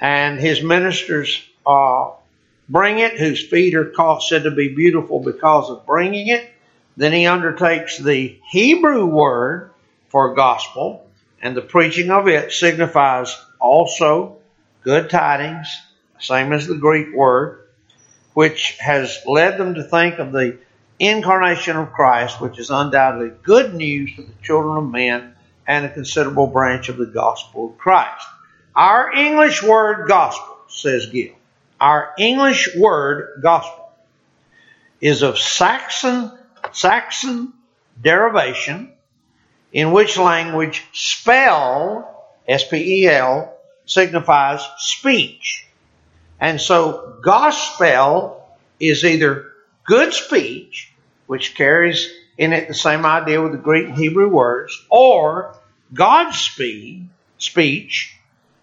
And 0.00 0.38
his 0.38 0.62
ministers 0.62 1.44
uh, 1.66 2.10
bring 2.68 2.98
it, 2.98 3.18
whose 3.18 3.44
feet 3.44 3.74
are 3.74 3.90
called, 3.90 4.22
said 4.22 4.44
to 4.44 4.50
be 4.50 4.74
beautiful 4.74 5.20
because 5.20 5.68
of 5.70 5.84
bringing 5.86 6.28
it. 6.28 6.48
Then 6.96 7.12
he 7.12 7.26
undertakes 7.26 7.98
the 7.98 8.38
Hebrew 8.50 9.06
word 9.06 9.70
for 10.08 10.34
gospel, 10.34 11.08
and 11.40 11.56
the 11.56 11.62
preaching 11.62 12.10
of 12.10 12.28
it 12.28 12.52
signifies 12.52 13.36
also 13.58 14.38
good 14.82 15.08
tidings, 15.08 15.80
same 16.22 16.52
as 16.52 16.66
the 16.66 16.74
Greek 16.74 17.14
word, 17.14 17.66
which 18.34 18.78
has 18.78 19.18
led 19.26 19.58
them 19.58 19.74
to 19.74 19.82
think 19.82 20.18
of 20.18 20.32
the 20.32 20.58
incarnation 20.98 21.76
of 21.76 21.92
Christ, 21.92 22.40
which 22.40 22.58
is 22.58 22.70
undoubtedly 22.70 23.32
good 23.42 23.74
news 23.74 24.14
to 24.16 24.22
the 24.22 24.32
children 24.42 24.76
of 24.78 24.90
men 24.90 25.34
and 25.66 25.84
a 25.84 25.92
considerable 25.92 26.46
branch 26.46 26.88
of 26.88 26.96
the 26.96 27.06
gospel 27.06 27.70
of 27.70 27.78
Christ. 27.78 28.26
Our 28.74 29.12
English 29.12 29.62
word 29.62 30.08
gospel, 30.08 30.56
says 30.68 31.06
Gill, 31.06 31.34
our 31.80 32.14
English 32.18 32.76
word 32.76 33.40
gospel 33.42 33.90
is 35.00 35.22
of 35.22 35.38
Saxon, 35.38 36.30
Saxon 36.72 37.52
derivation, 38.00 38.92
in 39.72 39.90
which 39.90 40.16
language 40.16 40.84
spell, 40.92 42.32
S-P-E-L, 42.46 43.54
signifies 43.84 44.62
speech. 44.78 45.66
And 46.42 46.60
so 46.60 47.18
gospel 47.22 48.44
is 48.80 49.04
either 49.04 49.52
good 49.84 50.12
speech, 50.12 50.92
which 51.28 51.54
carries 51.54 52.10
in 52.36 52.52
it 52.52 52.66
the 52.66 52.74
same 52.74 53.06
idea 53.06 53.40
with 53.40 53.52
the 53.52 53.58
Greek 53.58 53.86
and 53.86 53.96
Hebrew 53.96 54.28
words, 54.28 54.84
or 54.90 55.56
God's 55.94 56.36
speed, 56.36 57.08
speech, 57.38 58.16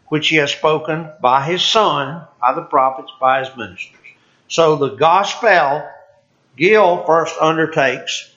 which 0.10 0.28
he 0.28 0.36
has 0.36 0.52
spoken 0.52 1.10
by 1.22 1.46
his 1.46 1.64
son, 1.64 2.28
by 2.42 2.54
the 2.54 2.64
prophets, 2.64 3.14
by 3.18 3.46
his 3.46 3.56
ministers. 3.56 3.96
So 4.50 4.76
the 4.76 4.96
gospel, 4.96 5.88
Gill 6.58 7.06
first 7.06 7.38
undertakes 7.40 8.30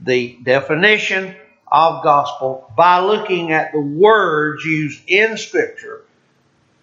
the 0.00 0.38
definition 0.42 1.36
of 1.70 2.02
gospel 2.02 2.72
by 2.74 3.00
looking 3.00 3.52
at 3.52 3.72
the 3.72 3.80
words 3.80 4.64
used 4.64 5.02
in 5.06 5.36
Scripture, 5.36 6.04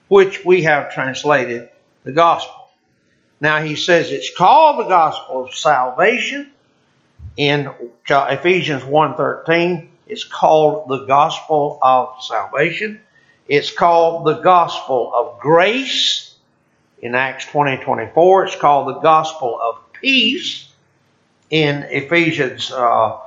which 0.07 0.45
we 0.45 0.61
have 0.61 0.93
translated 0.93 1.69
the 2.05 2.13
gospel. 2.13 2.69
Now 3.41 3.61
he 3.61 3.75
says 3.75 4.11
it's 4.11 4.33
called 4.35 4.79
the 4.79 4.87
gospel 4.87 5.45
of 5.45 5.53
salvation. 5.53 6.51
In 7.35 7.69
Ephesians 8.07 8.83
1.13, 8.83 9.89
it's 10.07 10.23
called 10.23 10.87
the 10.87 11.05
gospel 11.05 11.77
of 11.81 12.23
salvation. 12.23 13.01
It's 13.47 13.71
called 13.71 14.25
the 14.25 14.39
gospel 14.39 15.11
of 15.13 15.39
grace. 15.41 16.35
In 16.99 17.13
Acts 17.13 17.45
20 17.47 17.83
24, 17.83 18.45
it's 18.45 18.55
called 18.55 18.87
the 18.87 18.99
gospel 18.99 19.59
of 19.61 19.79
peace. 19.93 20.69
In 21.49 21.83
Ephesians 21.83 22.71
uh, 22.71 23.19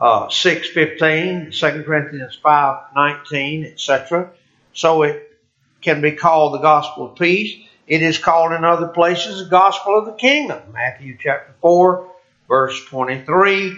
uh, 0.00 0.28
6 0.28 0.68
15, 0.70 1.50
2 1.52 1.82
Corinthians 1.84 2.36
5 2.42 2.84
19, 2.96 3.66
etc. 3.66 4.30
So 4.72 5.02
it 5.02 5.38
can 5.82 6.00
be 6.00 6.12
called 6.12 6.54
the 6.54 6.58
gospel 6.58 7.10
of 7.10 7.18
peace. 7.18 7.66
It 7.90 8.02
is 8.02 8.18
called 8.18 8.52
in 8.52 8.64
other 8.64 8.86
places 8.86 9.42
the 9.42 9.50
gospel 9.50 9.98
of 9.98 10.06
the 10.06 10.12
kingdom. 10.12 10.60
Matthew 10.72 11.18
chapter 11.20 11.52
4, 11.60 12.08
verse 12.46 12.84
23, 12.84 13.76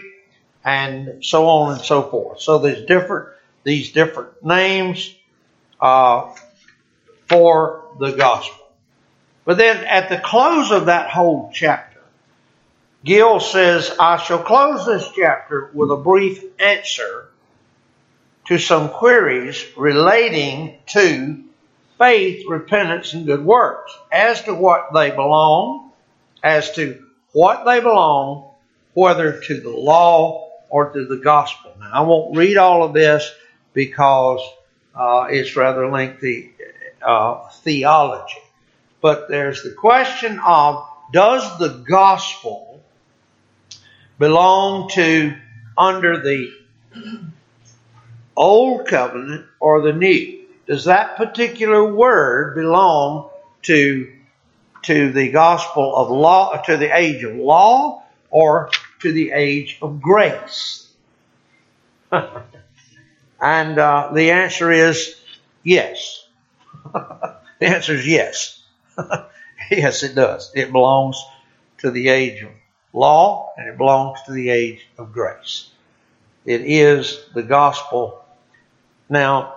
and 0.63 1.25
so 1.25 1.49
on 1.49 1.73
and 1.73 1.81
so 1.81 2.03
forth. 2.03 2.43
So 2.43 2.59
there's 2.59 2.85
different, 2.85 3.31
these 3.65 3.91
different 3.93 4.45
names 4.45 5.15
uh, 5.81 6.31
for 7.27 7.87
the 7.99 8.13
gospel. 8.13 8.67
But 9.47 9.57
then 9.57 9.83
at 9.83 10.11
the 10.11 10.19
close 10.19 10.73
of 10.73 10.87
that 10.87 11.09
whole 11.09 11.51
chapter, 11.55 12.03
Gill 13.07 13.41
says, 13.41 13.97
I 13.99 14.19
shall 14.19 14.43
close 14.43 14.85
this 14.85 15.09
chapter 15.17 15.71
with 15.73 15.91
a 15.91 15.97
brief 15.97 16.45
answer 16.61 17.31
to 18.45 18.59
some 18.59 18.91
queries 18.91 19.65
relating 19.75 20.77
to 20.89 21.45
faith, 22.03 22.45
repentance, 22.49 23.13
and 23.13 23.27
good 23.27 23.45
works, 23.45 23.97
as 24.11 24.43
to 24.43 24.53
what 24.53 24.89
they 24.93 25.11
belong, 25.11 25.93
as 26.43 26.73
to 26.73 27.01
what 27.31 27.65
they 27.65 27.79
belong, 27.79 28.51
whether 28.95 29.41
to 29.41 29.61
the 29.61 29.71
law 29.71 30.51
or 30.69 30.91
to 30.91 31.07
the 31.07 31.19
gospel. 31.19 31.73
Now, 31.79 31.91
I 31.93 32.01
won't 32.01 32.37
read 32.37 32.57
all 32.57 32.83
of 32.83 32.93
this 32.93 33.33
because 33.73 34.41
uh, 34.97 35.29
it's 35.31 35.55
rather 35.55 35.89
lengthy 35.89 36.55
uh, 37.01 37.49
theology. 37.63 38.35
But 39.01 39.29
there's 39.29 39.63
the 39.63 39.71
question 39.73 40.41
of 40.41 40.85
does 41.13 41.57
the 41.61 41.85
gospel 41.89 42.83
belong 44.19 44.91
to 44.91 45.37
under 45.79 46.21
the 46.21 46.53
old 48.37 48.89
covenant 48.89 49.47
or 49.61 49.83
the 49.83 49.93
new? 49.93 50.42
Does 50.67 50.85
that 50.85 51.17
particular 51.17 51.85
word 51.85 52.55
belong 52.55 53.31
to 53.63 54.13
to 54.83 55.13
the 55.13 55.31
gospel 55.31 55.95
of 55.95 56.11
law, 56.11 56.57
to 56.63 56.77
the 56.77 56.97
age 56.97 57.23
of 57.23 57.37
law, 57.37 58.03
or 58.31 58.71
to 59.01 59.13
the 59.13 59.31
age 59.31 59.79
of 59.81 60.01
grace? 60.01 60.89
And 63.43 63.77
uh, 63.77 64.11
the 64.15 64.31
answer 64.31 64.71
is 64.71 65.17
yes. 65.65 66.25
the 66.93 67.37
answer 67.61 67.95
is 67.95 68.07
yes. 68.07 68.63
yes, 69.71 70.05
it 70.05 70.15
does. 70.15 70.53
It 70.55 70.71
belongs 70.71 71.21
to 71.79 71.91
the 71.91 72.09
age 72.09 72.41
of 72.43 72.51
law 72.93 73.53
and 73.57 73.69
it 73.69 73.77
belongs 73.77 74.21
to 74.27 74.33
the 74.33 74.49
age 74.51 74.87
of 74.97 75.13
grace. 75.13 75.69
It 76.45 76.61
is 76.61 77.21
the 77.35 77.43
gospel. 77.43 78.25
Now, 79.09 79.57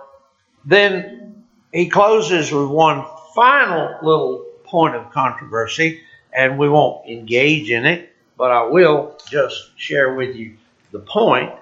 then 0.66 1.44
he 1.72 1.88
closes 1.88 2.50
with 2.50 2.68
one 2.68 3.04
final 3.34 3.98
little 4.02 4.44
point 4.64 4.96
of 4.96 5.12
controversy, 5.12 6.02
and 6.32 6.58
we 6.58 6.68
won't 6.68 7.08
engage 7.08 7.70
in 7.70 7.86
it, 7.86 8.12
but 8.36 8.50
I 8.50 8.64
will 8.64 9.16
just 9.28 9.78
share 9.78 10.14
with 10.14 10.36
you 10.36 10.56
the 10.90 10.98
point 10.98 11.52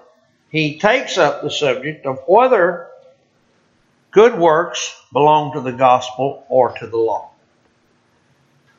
he 0.51 0.79
takes 0.79 1.19
up 1.19 1.43
the 1.43 1.51
subject 1.51 2.07
of 2.07 2.21
whether 2.27 2.89
good 4.11 4.39
works 4.39 5.03
belong 5.13 5.53
to 5.55 5.61
the 5.61 5.73
gospel 5.73 6.45
or 6.49 6.77
to 6.79 6.87
the 6.87 6.97
law. 6.97 7.31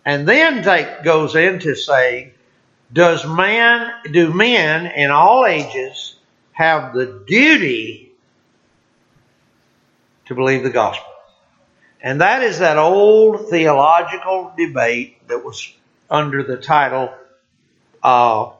And 0.05 0.27
then 0.27 0.63
take, 0.63 1.03
goes 1.03 1.36
into 1.36 1.75
saying, 1.75 2.32
does 2.94 3.25
man, 3.25 3.91
do 4.12 4.34
men 4.34 4.86
in 4.86 5.12
all 5.12 5.46
ages 5.46 6.15
have 6.53 6.94
the 6.94 7.24
duty 7.27 8.04
to 10.25 10.36
believe 10.36 10.63
the 10.63 10.70
gospel? 10.70 11.12
And 12.01 12.22
that 12.22 12.44
is 12.44 12.60
that 12.60 12.77
old 12.77 13.50
theological 13.50 14.53
debate 14.58 15.27
that 15.27 15.44
was 15.44 15.74
under 16.10 16.44
the 16.44 16.58
title 16.58 17.13
uh, 18.03 18.51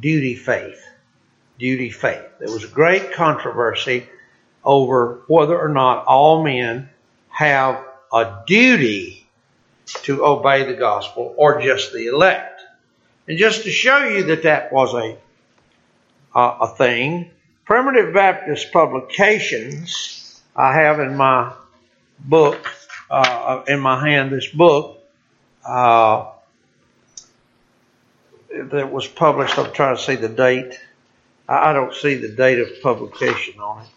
duty 0.00 0.34
faith 0.34 0.84
duty 1.58 1.90
faith. 1.90 2.24
There 2.38 2.50
was 2.50 2.64
great 2.66 3.12
controversy 3.12 4.08
over 4.64 5.22
whether 5.26 5.58
or 5.58 5.68
not 5.68 6.04
all 6.06 6.42
men 6.44 6.88
have 7.28 7.84
a 8.12 8.42
duty 8.46 9.26
to 9.86 10.24
obey 10.24 10.64
the 10.64 10.74
gospel 10.74 11.34
or 11.36 11.60
just 11.60 11.92
the 11.92 12.06
elect. 12.06 12.62
And 13.26 13.38
just 13.38 13.64
to 13.64 13.70
show 13.70 14.04
you 14.04 14.24
that 14.24 14.44
that 14.44 14.72
was 14.72 14.94
a 14.94 15.18
uh, 16.34 16.58
a 16.60 16.68
thing, 16.68 17.30
Primitive 17.64 18.14
Baptist 18.14 18.70
Publications, 18.72 20.17
I 20.58 20.74
have 20.74 20.98
in 20.98 21.16
my 21.16 21.52
book, 22.18 22.58
uh, 23.08 23.62
in 23.68 23.78
my 23.78 24.08
hand, 24.08 24.32
this 24.32 24.48
book 24.48 25.00
uh, 25.64 26.32
that 28.50 28.90
was 28.90 29.06
published. 29.06 29.56
I'm 29.56 29.72
trying 29.72 29.96
to 29.96 30.02
see 30.02 30.16
the 30.16 30.28
date. 30.28 30.76
I 31.48 31.72
don't 31.72 31.94
see 31.94 32.16
the 32.16 32.28
date 32.28 32.58
of 32.58 32.82
publication 32.82 33.60
on 33.60 33.82
it. 33.82 33.88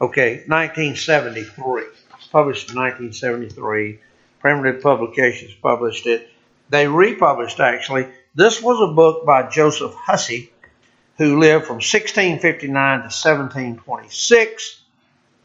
Okay, 0.00 0.44
1973. 0.46 1.82
Published 2.30 2.70
in 2.70 2.76
1973. 2.76 3.98
Primitive 4.38 4.80
Publications 4.80 5.52
published 5.60 6.06
it. 6.06 6.30
They 6.68 6.86
republished 6.86 7.58
actually 7.58 8.06
This 8.36 8.62
was 8.62 8.80
a 8.88 8.94
book 8.94 9.26
by 9.26 9.48
Joseph 9.48 9.94
Hussey, 9.94 10.52
who 11.18 11.40
lived 11.40 11.66
from 11.66 11.78
1659 11.78 12.70
to 12.70 13.02
1726. 13.02 14.79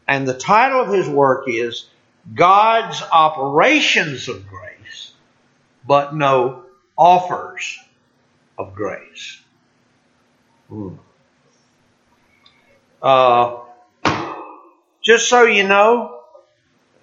And 0.08 0.26
the 0.26 0.34
title 0.34 0.80
of 0.80 0.92
his 0.92 1.08
work 1.08 1.44
is 1.48 1.86
God's 2.34 3.02
Operations 3.02 4.28
of 4.28 4.46
Grace, 4.48 5.12
but 5.86 6.14
No 6.14 6.64
Offers 6.96 7.78
of 8.58 8.74
Grace. 8.74 9.40
Hmm. 10.68 10.94
Uh, 13.02 13.58
just 15.02 15.28
so 15.28 15.44
you 15.44 15.66
know, 15.66 16.20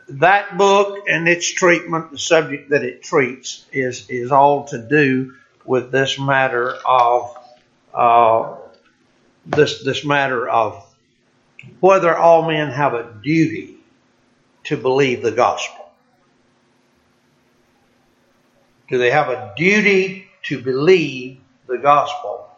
that 0.09 0.57
book 0.57 1.05
and 1.07 1.27
its 1.27 1.49
treatment, 1.51 2.11
the 2.11 2.19
subject 2.19 2.69
that 2.71 2.83
it 2.83 3.03
treats, 3.03 3.65
is, 3.71 4.09
is 4.09 4.31
all 4.31 4.65
to 4.65 4.77
do 4.77 5.35
with 5.65 5.91
this 5.91 6.19
matter 6.19 6.71
of 6.85 7.37
uh, 7.93 8.55
this 9.45 9.83
this 9.83 10.05
matter 10.05 10.49
of 10.49 10.85
whether 11.79 12.15
all 12.15 12.47
men 12.47 12.69
have 12.69 12.93
a 12.93 13.13
duty 13.23 13.77
to 14.65 14.77
believe 14.77 15.21
the 15.21 15.31
gospel. 15.31 15.91
Do 18.89 18.97
they 18.97 19.11
have 19.11 19.29
a 19.29 19.53
duty 19.57 20.27
to 20.43 20.61
believe 20.61 21.39
the 21.67 21.77
gospel? 21.77 22.49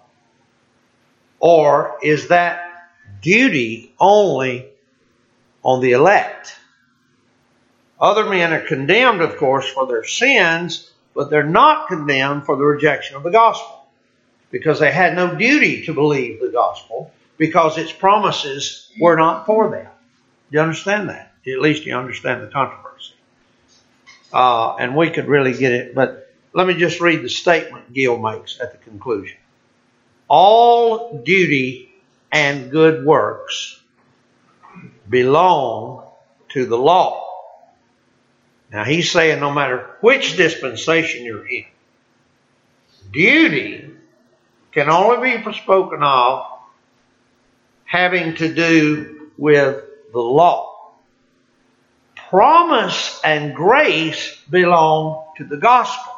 Or 1.39 1.97
is 2.01 2.29
that 2.29 2.89
duty 3.21 3.93
only 3.99 4.69
on 5.63 5.81
the 5.81 5.91
elect? 5.91 6.55
Other 7.99 8.29
men 8.29 8.51
are 8.53 8.61
condemned, 8.61 9.21
of 9.21 9.37
course, 9.37 9.67
for 9.69 9.87
their 9.87 10.03
sins, 10.03 10.91
but 11.13 11.29
they're 11.29 11.43
not 11.43 11.87
condemned 11.87 12.45
for 12.45 12.57
the 12.57 12.63
rejection 12.63 13.15
of 13.15 13.23
the 13.23 13.31
gospel 13.31 13.85
because 14.51 14.79
they 14.79 14.91
had 14.91 15.15
no 15.15 15.35
duty 15.35 15.85
to 15.85 15.93
believe 15.93 16.39
the 16.39 16.49
gospel 16.49 17.11
because 17.37 17.77
its 17.77 17.91
promises 17.91 18.91
were 18.99 19.15
not 19.15 19.45
for 19.45 19.69
them. 19.69 19.87
Do 20.51 20.57
you 20.57 20.61
understand 20.61 21.09
that? 21.09 21.33
At 21.47 21.59
least 21.59 21.85
you 21.85 21.95
understand 21.95 22.41
the 22.41 22.47
controversy. 22.47 23.13
Uh, 24.33 24.75
and 24.75 24.95
we 24.95 25.09
could 25.09 25.27
really 25.27 25.53
get 25.53 25.71
it, 25.71 25.95
but 25.95 26.33
let 26.53 26.67
me 26.67 26.73
just 26.73 26.99
read 26.99 27.21
the 27.21 27.29
statement 27.29 27.93
Gill 27.93 28.17
makes 28.17 28.59
at 28.59 28.71
the 28.71 28.77
conclusion. 28.77 29.37
All 30.27 31.21
duty 31.23 31.93
and 32.31 32.71
good 32.71 33.05
works 33.05 33.79
belong 35.07 36.07
to 36.49 36.65
the 36.65 36.77
law. 36.77 37.23
Now 38.71 38.83
he's 38.83 39.11
saying 39.11 39.39
no 39.39 39.53
matter 39.53 39.95
which 40.01 40.35
dispensation 40.35 41.23
you're 41.23 41.47
in, 41.47 41.65
duty 43.11 43.91
can 44.71 44.89
only 44.89 45.37
be 45.37 45.53
spoken 45.53 46.01
of 46.01 46.54
having 47.85 48.35
to 48.35 48.53
do 48.53 49.29
with 49.37 49.83
the 50.11 50.19
law. 50.19 50.91
Promise 52.29 53.21
and 53.23 53.55
grace 53.55 54.35
belong 54.49 55.25
to 55.37 55.45
the 55.45 55.57
gospel. 55.57 56.13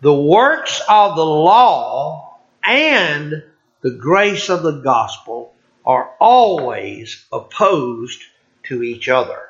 The 0.00 0.14
works 0.14 0.80
of 0.88 1.16
the 1.16 1.24
law 1.24 2.38
and 2.64 3.44
the 3.82 3.90
grace 3.90 4.48
of 4.48 4.62
the 4.62 4.80
gospel 4.80 5.54
are 5.84 6.10
always 6.18 7.24
opposed 7.32 8.22
to 8.64 8.82
each 8.82 9.08
other. 9.08 9.42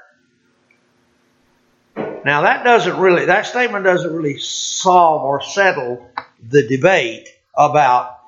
Now 1.96 2.42
that 2.42 2.64
doesn't 2.64 2.98
really, 2.98 3.26
that 3.26 3.46
statement 3.46 3.84
doesn't 3.84 4.12
really 4.12 4.38
solve 4.38 5.22
or 5.22 5.42
settle 5.42 6.10
the 6.42 6.66
debate 6.66 7.28
about 7.56 8.18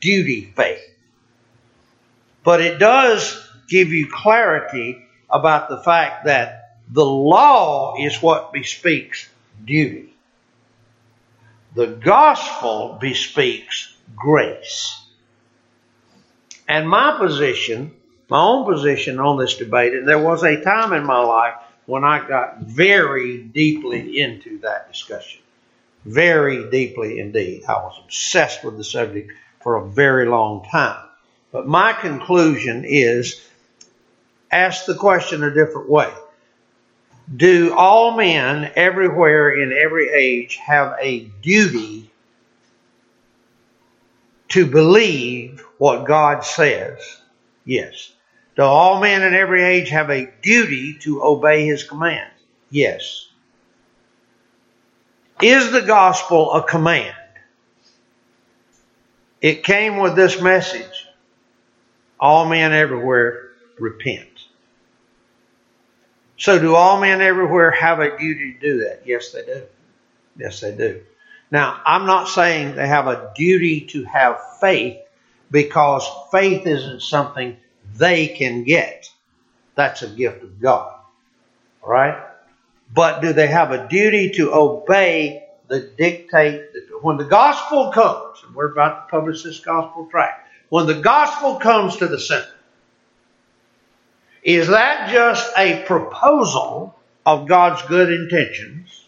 duty 0.00 0.52
faith. 0.56 0.80
But 2.44 2.60
it 2.60 2.78
does 2.78 3.48
give 3.68 3.92
you 3.92 4.08
clarity 4.10 5.04
about 5.30 5.68
the 5.68 5.78
fact 5.78 6.24
that 6.24 6.78
the 6.90 7.04
law 7.04 7.96
is 7.98 8.22
what 8.22 8.52
bespeaks 8.52 9.28
duty. 9.64 10.14
The 11.74 11.86
gospel 11.86 12.98
bespeaks 13.00 13.94
grace. 14.16 15.04
And 16.66 16.88
my 16.88 17.16
position, 17.18 17.94
my 18.28 18.40
own 18.40 18.64
position 18.70 19.20
on 19.20 19.38
this 19.38 19.56
debate, 19.56 19.94
and 19.94 20.08
there 20.08 20.18
was 20.18 20.42
a 20.42 20.62
time 20.62 20.92
in 20.92 21.04
my 21.04 21.20
life 21.20 21.54
when 21.86 22.04
I 22.04 22.26
got 22.26 22.60
very 22.60 23.38
deeply 23.42 24.20
into 24.20 24.58
that 24.60 24.92
discussion. 24.92 25.40
Very 26.04 26.70
deeply 26.70 27.18
indeed. 27.18 27.64
I 27.68 27.74
was 27.74 28.00
obsessed 28.04 28.64
with 28.64 28.76
the 28.76 28.84
subject 28.84 29.32
for 29.62 29.76
a 29.76 29.88
very 29.88 30.26
long 30.26 30.64
time. 30.70 31.07
But 31.50 31.66
my 31.66 31.92
conclusion 31.92 32.84
is 32.86 33.40
ask 34.50 34.86
the 34.86 34.94
question 34.94 35.42
a 35.42 35.52
different 35.52 35.88
way. 35.88 36.12
Do 37.34 37.74
all 37.74 38.16
men 38.16 38.70
everywhere 38.74 39.50
in 39.50 39.72
every 39.72 40.08
age 40.10 40.56
have 40.56 40.96
a 41.00 41.20
duty 41.42 42.10
to 44.48 44.66
believe 44.66 45.64
what 45.76 46.06
God 46.06 46.44
says? 46.44 46.98
Yes. 47.64 48.12
Do 48.56 48.62
all 48.62 49.00
men 49.00 49.22
in 49.22 49.34
every 49.34 49.62
age 49.62 49.90
have 49.90 50.10
a 50.10 50.32
duty 50.42 50.94
to 51.00 51.22
obey 51.22 51.66
his 51.66 51.84
commands? 51.84 52.34
Yes. 52.70 53.28
Is 55.40 55.70
the 55.70 55.82
gospel 55.82 56.52
a 56.54 56.62
command? 56.62 57.14
It 59.40 59.62
came 59.62 59.98
with 59.98 60.16
this 60.16 60.40
message 60.40 61.07
all 62.20 62.48
men 62.48 62.72
everywhere 62.72 63.50
repent. 63.78 64.28
So, 66.36 66.58
do 66.58 66.74
all 66.74 67.00
men 67.00 67.20
everywhere 67.20 67.70
have 67.72 67.98
a 67.98 68.16
duty 68.16 68.54
to 68.54 68.58
do 68.60 68.78
that? 68.84 69.02
Yes, 69.04 69.32
they 69.32 69.44
do. 69.44 69.62
Yes, 70.36 70.60
they 70.60 70.74
do. 70.74 71.02
Now, 71.50 71.80
I'm 71.84 72.06
not 72.06 72.28
saying 72.28 72.76
they 72.76 72.86
have 72.86 73.06
a 73.06 73.32
duty 73.34 73.82
to 73.92 74.04
have 74.04 74.40
faith 74.60 74.98
because 75.50 76.08
faith 76.30 76.66
isn't 76.66 77.02
something 77.02 77.56
they 77.96 78.28
can 78.28 78.64
get. 78.64 79.10
That's 79.74 80.02
a 80.02 80.08
gift 80.08 80.42
of 80.42 80.60
God. 80.60 80.94
All 81.82 81.90
right? 81.90 82.22
But 82.92 83.20
do 83.20 83.32
they 83.32 83.46
have 83.46 83.72
a 83.72 83.88
duty 83.88 84.30
to 84.32 84.52
obey 84.52 85.46
the 85.68 85.80
dictate? 85.80 86.66
When 87.02 87.16
the 87.16 87.24
gospel 87.24 87.90
comes, 87.92 88.42
and 88.46 88.54
we're 88.54 88.72
about 88.72 89.06
to 89.06 89.10
publish 89.10 89.42
this 89.42 89.60
gospel 89.60 90.06
tract, 90.10 90.47
when 90.68 90.86
the 90.86 91.00
gospel 91.00 91.56
comes 91.56 91.96
to 91.96 92.06
the 92.06 92.20
center, 92.20 92.46
is 94.42 94.68
that 94.68 95.10
just 95.10 95.50
a 95.56 95.82
proposal 95.84 96.98
of 97.26 97.48
God's 97.48 97.82
good 97.82 98.12
intentions? 98.12 99.04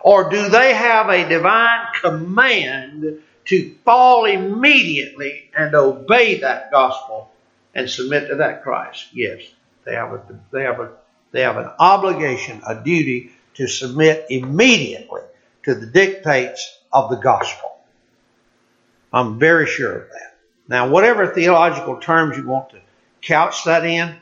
Or 0.00 0.30
do 0.30 0.48
they 0.48 0.74
have 0.74 1.08
a 1.08 1.28
divine 1.28 1.86
command 2.00 3.22
to 3.46 3.74
fall 3.84 4.24
immediately 4.26 5.50
and 5.56 5.74
obey 5.74 6.40
that 6.40 6.70
gospel 6.70 7.30
and 7.74 7.88
submit 7.88 8.28
to 8.28 8.36
that 8.36 8.62
Christ? 8.62 9.08
Yes, 9.12 9.42
they 9.84 9.94
have 9.94 10.12
a, 10.12 10.22
they 10.52 10.62
have 10.62 10.80
a 10.80 10.92
they 11.30 11.42
have 11.42 11.56
an 11.56 11.70
obligation, 11.78 12.62
a 12.66 12.74
duty 12.82 13.32
to 13.54 13.66
submit 13.66 14.26
immediately 14.30 15.22
to 15.64 15.74
the 15.74 15.86
dictates 15.86 16.78
of 16.92 17.10
the 17.10 17.16
gospel. 17.16 17.76
I'm 19.12 19.38
very 19.38 19.66
sure 19.66 19.92
of 19.92 20.08
that. 20.08 20.27
Now, 20.68 20.88
whatever 20.88 21.26
theological 21.26 21.96
terms 21.96 22.36
you 22.36 22.46
want 22.46 22.70
to 22.70 22.80
couch 23.22 23.64
that 23.64 23.84
in, 23.84 24.14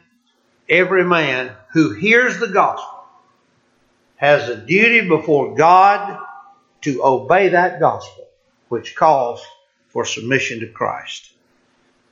every 0.69 1.05
man 1.05 1.53
who 1.73 1.93
hears 1.93 2.39
the 2.39 2.49
gospel 2.49 3.05
has 4.17 4.49
a 4.49 4.57
duty 4.57 5.09
before 5.09 5.55
God 5.55 6.19
to 6.83 7.05
obey 7.05 7.49
that 7.49 7.81
gospel, 7.81 8.27
which 8.69 8.95
calls 8.95 9.45
for 9.89 10.05
submission 10.05 10.61
to 10.61 10.69
Christ. 10.69 11.33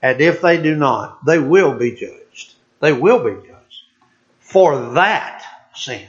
And 0.02 0.20
if 0.20 0.42
they 0.42 0.60
do 0.60 0.74
not, 0.74 1.24
they 1.24 1.38
will 1.38 1.78
be 1.78 1.92
judged. 1.92 2.54
They 2.80 2.92
will 2.92 3.24
be 3.24 3.46
judged 3.46 3.54
for 4.40 4.92
that 4.94 5.42
sin, 5.74 6.06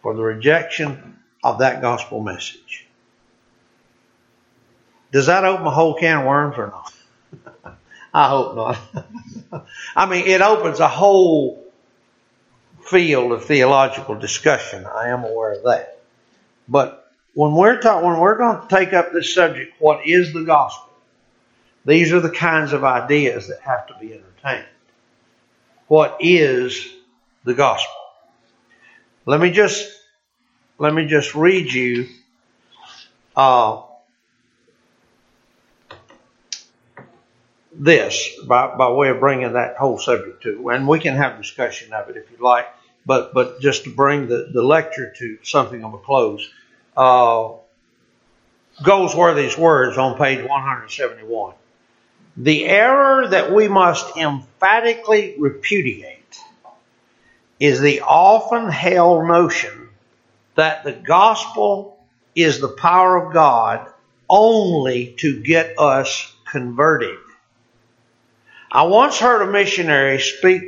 for 0.00 0.14
the 0.14 0.22
rejection 0.22 1.18
of 1.42 1.58
that 1.58 1.82
gospel 1.82 2.22
message. 2.22 2.83
Does 5.14 5.26
that 5.26 5.44
open 5.44 5.64
a 5.64 5.70
whole 5.70 5.94
can 5.94 6.18
of 6.18 6.26
worms 6.26 6.58
or 6.58 6.66
not? 6.66 7.76
I 8.14 8.28
hope 8.28 8.56
not. 8.56 9.66
I 9.96 10.06
mean, 10.06 10.26
it 10.26 10.42
opens 10.42 10.80
a 10.80 10.88
whole 10.88 11.64
field 12.82 13.32
of 13.32 13.44
theological 13.44 14.16
discussion. 14.16 14.84
I 14.84 15.08
am 15.08 15.24
aware 15.24 15.52
of 15.52 15.62
that. 15.62 16.00
But 16.68 17.10
when 17.32 17.54
we're 17.54 17.80
talking, 17.80 18.06
when 18.06 18.18
we're 18.18 18.36
going 18.36 18.60
to 18.60 18.68
take 18.68 18.92
up 18.92 19.12
this 19.12 19.32
subject, 19.32 19.74
what 19.78 20.06
is 20.06 20.32
the 20.32 20.42
gospel? 20.42 20.92
These 21.86 22.12
are 22.12 22.20
the 22.20 22.30
kinds 22.30 22.72
of 22.72 22.82
ideas 22.82 23.48
that 23.48 23.60
have 23.60 23.86
to 23.86 23.94
be 24.00 24.12
entertained. 24.14 24.66
What 25.86 26.16
is 26.20 26.92
the 27.44 27.54
gospel. 27.54 27.94
Let 29.26 29.40
me 29.40 29.50
just 29.50 29.90
let 30.78 30.92
me 30.92 31.06
just 31.06 31.34
read 31.34 31.72
you 31.72 32.08
uh, 33.36 33.82
this 37.76 38.30
by, 38.46 38.76
by 38.76 38.90
way 38.90 39.08
of 39.08 39.20
bringing 39.20 39.52
that 39.54 39.76
whole 39.76 39.98
subject 39.98 40.42
to, 40.44 40.68
and 40.70 40.86
we 40.86 41.00
can 41.00 41.16
have 41.16 41.38
discussion 41.38 41.92
of 41.92 42.08
it 42.08 42.16
if 42.16 42.30
you 42.30 42.36
like, 42.38 42.66
but 43.04 43.34
but 43.34 43.60
just 43.60 43.84
to 43.84 43.90
bring 43.90 44.28
the, 44.28 44.50
the 44.52 44.62
lecture 44.62 45.12
to 45.18 45.38
something 45.42 45.84
of 45.84 45.94
a 45.94 45.98
close. 45.98 46.48
Uh, 46.96 47.52
Goldsworthy's 48.82 49.56
words 49.56 49.98
on 49.98 50.18
page 50.18 50.40
171. 50.40 51.54
The 52.36 52.64
error 52.64 53.28
that 53.28 53.52
we 53.52 53.68
must 53.68 54.16
emphatically 54.16 55.36
repudiate 55.38 56.40
is 57.60 57.80
the 57.80 58.00
often 58.00 58.68
held 58.68 59.28
notion 59.28 59.88
that 60.56 60.82
the 60.82 60.92
gospel 60.92 62.04
is 62.34 62.60
the 62.60 62.68
power 62.68 63.24
of 63.24 63.32
God 63.32 63.88
only 64.28 65.14
to 65.18 65.40
get 65.40 65.78
us 65.78 66.34
converted. 66.44 67.18
I 68.74 68.82
once 68.82 69.20
heard 69.20 69.40
a 69.40 69.52
missionary 69.52 70.18
speak, 70.18 70.64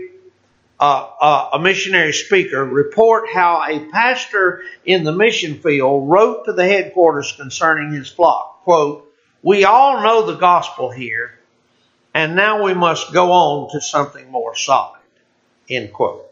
uh, 0.78 1.08
uh, 1.20 1.50
a 1.54 1.58
missionary 1.58 2.12
speaker 2.12 2.64
report 2.64 3.28
how 3.28 3.64
a 3.68 3.80
pastor 3.90 4.62
in 4.84 5.02
the 5.02 5.10
mission 5.10 5.58
field 5.58 6.08
wrote 6.08 6.44
to 6.44 6.52
the 6.52 6.64
headquarters 6.64 7.32
concerning 7.32 7.92
his 7.92 8.08
flock. 8.08 8.62
Quote, 8.62 9.12
we 9.42 9.64
all 9.64 10.04
know 10.04 10.24
the 10.24 10.38
gospel 10.38 10.88
here, 10.88 11.36
and 12.14 12.36
now 12.36 12.62
we 12.62 12.74
must 12.74 13.12
go 13.12 13.32
on 13.32 13.72
to 13.72 13.80
something 13.80 14.30
more 14.30 14.54
solid. 14.54 15.00
End 15.68 15.92
quote. 15.92 16.30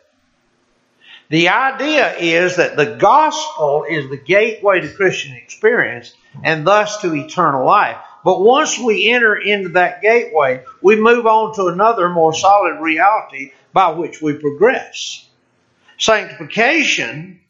The 1.28 1.48
idea 1.48 2.16
is 2.18 2.54
that 2.56 2.76
the 2.76 2.94
gospel 2.94 3.84
is 3.88 4.08
the 4.10 4.16
gateway 4.16 4.80
to 4.80 4.94
Christian 4.94 5.34
experience 5.34 6.14
and 6.44 6.64
thus 6.64 7.00
to 7.02 7.12
eternal 7.16 7.66
life. 7.66 7.98
But 8.24 8.40
once 8.40 8.78
we 8.78 9.10
enter 9.12 9.36
into 9.36 9.70
that 9.70 10.00
gateway, 10.00 10.64
we 10.80 10.96
move 10.96 11.26
on 11.26 11.54
to 11.56 11.66
another 11.66 12.08
more 12.08 12.34
solid 12.34 12.80
reality 12.80 13.52
by 13.72 13.90
which 13.90 14.22
we 14.22 14.32
progress. 14.32 15.28
Sanctification, 15.98 17.40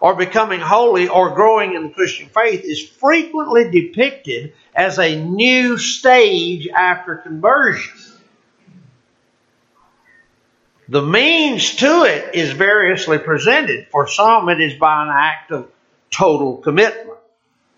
or 0.00 0.14
becoming 0.14 0.60
holy, 0.60 1.08
or 1.08 1.34
growing 1.34 1.74
in 1.74 1.82
the 1.82 1.88
Christian 1.88 2.28
faith, 2.28 2.62
is 2.64 2.88
frequently 2.88 3.70
depicted 3.70 4.54
as 4.74 4.98
a 4.98 5.22
new 5.22 5.76
stage 5.76 6.68
after 6.68 7.16
conversion. 7.16 7.92
The 10.88 11.02
means 11.02 11.76
to 11.76 12.04
it 12.04 12.34
is 12.34 12.52
variously 12.52 13.18
presented. 13.18 13.88
For 13.90 14.06
some, 14.06 14.48
it 14.48 14.60
is 14.60 14.74
by 14.74 15.02
an 15.02 15.08
act 15.10 15.50
of 15.50 15.70
total 16.10 16.58
commitment, 16.58 17.18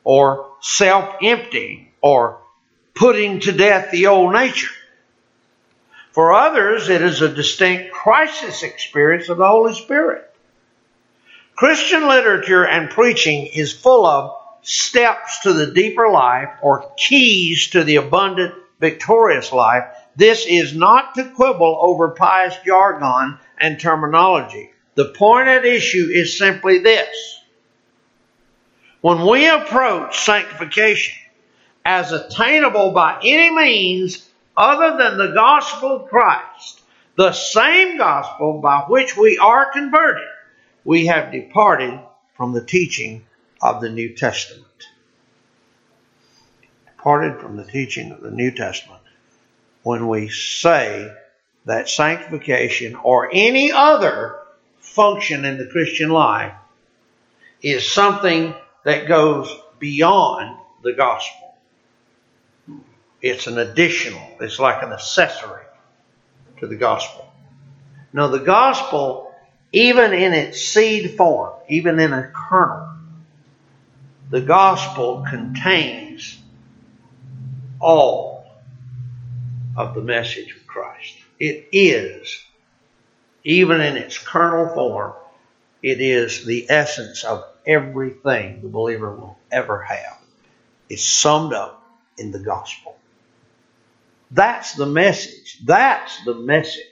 or 0.02 0.50
self 0.60 1.16
emptying, 1.22 1.83
or 2.04 2.38
putting 2.94 3.40
to 3.40 3.50
death 3.50 3.90
the 3.90 4.08
old 4.08 4.34
nature. 4.34 4.70
For 6.12 6.34
others, 6.34 6.90
it 6.90 7.00
is 7.00 7.22
a 7.22 7.34
distinct 7.34 7.92
crisis 7.92 8.62
experience 8.62 9.30
of 9.30 9.38
the 9.38 9.48
Holy 9.48 9.72
Spirit. 9.72 10.30
Christian 11.56 12.06
literature 12.06 12.66
and 12.66 12.90
preaching 12.90 13.46
is 13.46 13.72
full 13.72 14.06
of 14.06 14.36
steps 14.60 15.40
to 15.44 15.54
the 15.54 15.72
deeper 15.72 16.10
life 16.10 16.50
or 16.60 16.92
keys 16.98 17.68
to 17.68 17.82
the 17.82 17.96
abundant, 17.96 18.54
victorious 18.80 19.50
life. 19.50 19.84
This 20.14 20.44
is 20.46 20.76
not 20.76 21.14
to 21.14 21.30
quibble 21.30 21.78
over 21.80 22.10
pious 22.10 22.54
jargon 22.66 23.38
and 23.56 23.80
terminology. 23.80 24.72
The 24.94 25.06
point 25.06 25.48
at 25.48 25.64
issue 25.64 26.10
is 26.12 26.36
simply 26.36 26.80
this. 26.80 27.40
When 29.00 29.26
we 29.26 29.48
approach 29.48 30.18
sanctification, 30.18 31.23
as 31.84 32.12
attainable 32.12 32.92
by 32.92 33.20
any 33.22 33.54
means 33.54 34.28
other 34.56 34.96
than 34.96 35.18
the 35.18 35.34
gospel 35.34 35.96
of 35.96 36.08
Christ, 36.08 36.80
the 37.16 37.32
same 37.32 37.98
gospel 37.98 38.60
by 38.60 38.84
which 38.88 39.16
we 39.16 39.38
are 39.38 39.72
converted, 39.72 40.28
we 40.84 41.06
have 41.06 41.32
departed 41.32 42.00
from 42.36 42.52
the 42.52 42.64
teaching 42.64 43.24
of 43.60 43.80
the 43.80 43.90
New 43.90 44.14
Testament. 44.14 44.64
Departed 46.86 47.40
from 47.40 47.56
the 47.56 47.64
teaching 47.64 48.12
of 48.12 48.20
the 48.20 48.30
New 48.30 48.50
Testament 48.50 49.00
when 49.82 50.08
we 50.08 50.28
say 50.28 51.12
that 51.66 51.88
sanctification 51.88 52.94
or 52.96 53.30
any 53.32 53.70
other 53.72 54.38
function 54.80 55.44
in 55.44 55.58
the 55.58 55.66
Christian 55.66 56.10
life 56.10 56.54
is 57.62 57.90
something 57.90 58.54
that 58.84 59.08
goes 59.08 59.54
beyond 59.78 60.56
the 60.82 60.92
gospel. 60.92 61.43
It's 63.24 63.46
an 63.46 63.56
additional, 63.56 64.20
it's 64.38 64.58
like 64.58 64.82
an 64.82 64.92
accessory 64.92 65.64
to 66.58 66.66
the 66.66 66.76
gospel. 66.76 67.32
Now, 68.12 68.26
the 68.26 68.40
gospel, 68.40 69.34
even 69.72 70.12
in 70.12 70.34
its 70.34 70.60
seed 70.60 71.16
form, 71.16 71.54
even 71.66 71.98
in 72.00 72.12
a 72.12 72.30
kernel, 72.30 72.86
the 74.28 74.42
gospel 74.42 75.24
contains 75.26 76.38
all 77.80 78.44
of 79.74 79.94
the 79.94 80.02
message 80.02 80.54
of 80.54 80.66
Christ. 80.66 81.16
It 81.40 81.68
is, 81.72 82.44
even 83.42 83.80
in 83.80 83.96
its 83.96 84.18
kernel 84.18 84.74
form, 84.74 85.14
it 85.82 86.02
is 86.02 86.44
the 86.44 86.66
essence 86.68 87.24
of 87.24 87.42
everything 87.64 88.60
the 88.60 88.68
believer 88.68 89.16
will 89.16 89.38
ever 89.50 89.80
have. 89.80 90.18
It's 90.90 91.06
summed 91.06 91.54
up 91.54 91.82
in 92.18 92.30
the 92.30 92.38
gospel. 92.38 92.93
That's 94.34 94.74
the 94.74 94.86
message. 94.86 95.60
That's 95.64 96.24
the 96.24 96.34
message. 96.34 96.82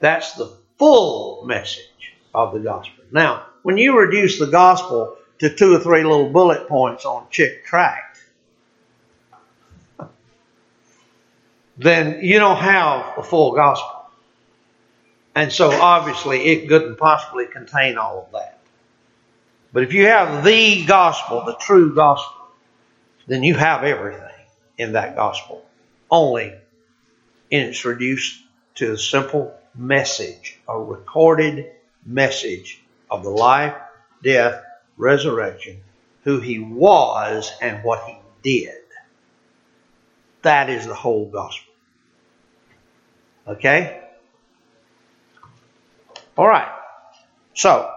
That's 0.00 0.32
the 0.32 0.56
full 0.78 1.44
message 1.44 2.14
of 2.34 2.54
the 2.54 2.60
gospel. 2.60 3.04
Now, 3.12 3.44
when 3.64 3.76
you 3.76 3.98
reduce 3.98 4.38
the 4.38 4.46
gospel 4.46 5.18
to 5.40 5.54
two 5.54 5.74
or 5.74 5.78
three 5.78 6.02
little 6.02 6.30
bullet 6.30 6.68
points 6.68 7.04
on 7.04 7.26
Chick 7.30 7.66
tract, 7.66 8.18
then 11.76 12.20
you 12.22 12.38
don't 12.38 12.56
have 12.56 13.18
a 13.18 13.22
full 13.22 13.52
gospel. 13.52 14.06
And 15.34 15.52
so 15.52 15.70
obviously 15.70 16.46
it 16.46 16.66
couldn't 16.66 16.96
possibly 16.96 17.44
contain 17.46 17.98
all 17.98 18.24
of 18.24 18.32
that. 18.32 18.58
But 19.74 19.82
if 19.82 19.92
you 19.92 20.06
have 20.06 20.44
the 20.44 20.86
gospel, 20.86 21.44
the 21.44 21.56
true 21.56 21.94
gospel, 21.94 22.46
then 23.26 23.42
you 23.42 23.54
have 23.54 23.84
everything 23.84 24.30
in 24.78 24.92
that 24.92 25.14
gospel 25.14 25.63
only, 26.14 26.46
and 26.46 27.68
it's 27.68 27.84
reduced 27.84 28.40
to 28.76 28.92
a 28.92 28.98
simple 28.98 29.52
message, 29.74 30.56
a 30.68 30.78
recorded 30.78 31.72
message 32.06 32.80
of 33.10 33.24
the 33.24 33.30
life, 33.30 33.74
death, 34.22 34.62
resurrection, 34.96 35.80
who 36.22 36.38
he 36.38 36.60
was, 36.60 37.52
and 37.60 37.82
what 37.82 38.04
he 38.04 38.16
did. 38.42 38.80
That 40.42 40.70
is 40.70 40.86
the 40.86 40.94
whole 40.94 41.26
gospel. 41.26 41.72
Okay? 43.48 44.00
All 46.38 46.46
right. 46.46 46.70
So, 47.54 47.90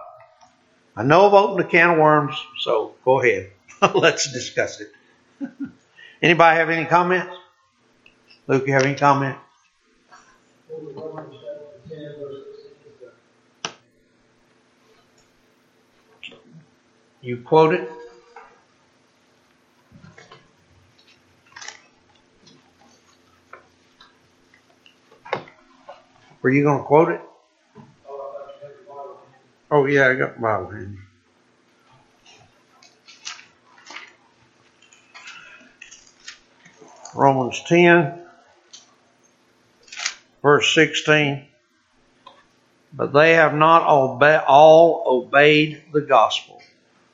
I 0.96 1.04
know 1.04 1.26
I've 1.26 1.34
opened 1.34 1.66
a 1.66 1.70
can 1.70 1.90
of 1.90 1.98
worms, 1.98 2.34
so 2.58 2.94
go 3.04 3.20
ahead. 3.20 3.52
Let's 3.94 4.32
discuss 4.32 4.80
it. 4.80 4.90
Anybody 6.22 6.56
have 6.56 6.70
any 6.70 6.84
comments? 6.84 7.36
Luke, 8.48 8.66
you 8.66 8.72
have 8.72 8.84
any 8.84 8.94
comment? 8.94 9.36
You 17.20 17.42
quote 17.42 17.74
it? 17.74 17.90
Were 26.40 26.48
you 26.48 26.62
going 26.62 26.78
to 26.78 26.84
quote 26.84 27.10
it? 27.10 27.20
Oh, 29.70 29.84
yeah, 29.84 30.08
I 30.08 30.14
got 30.14 30.36
the 30.36 30.40
Bible 30.40 30.70
handy. 30.70 30.98
Romans 37.14 37.62
10 37.66 38.27
verse 40.42 40.74
16. 40.74 41.46
But 42.92 43.12
they 43.12 43.34
have 43.34 43.54
not 43.54 43.82
all 43.84 45.04
obeyed 45.06 45.82
the 45.92 46.00
gospel. 46.00 46.62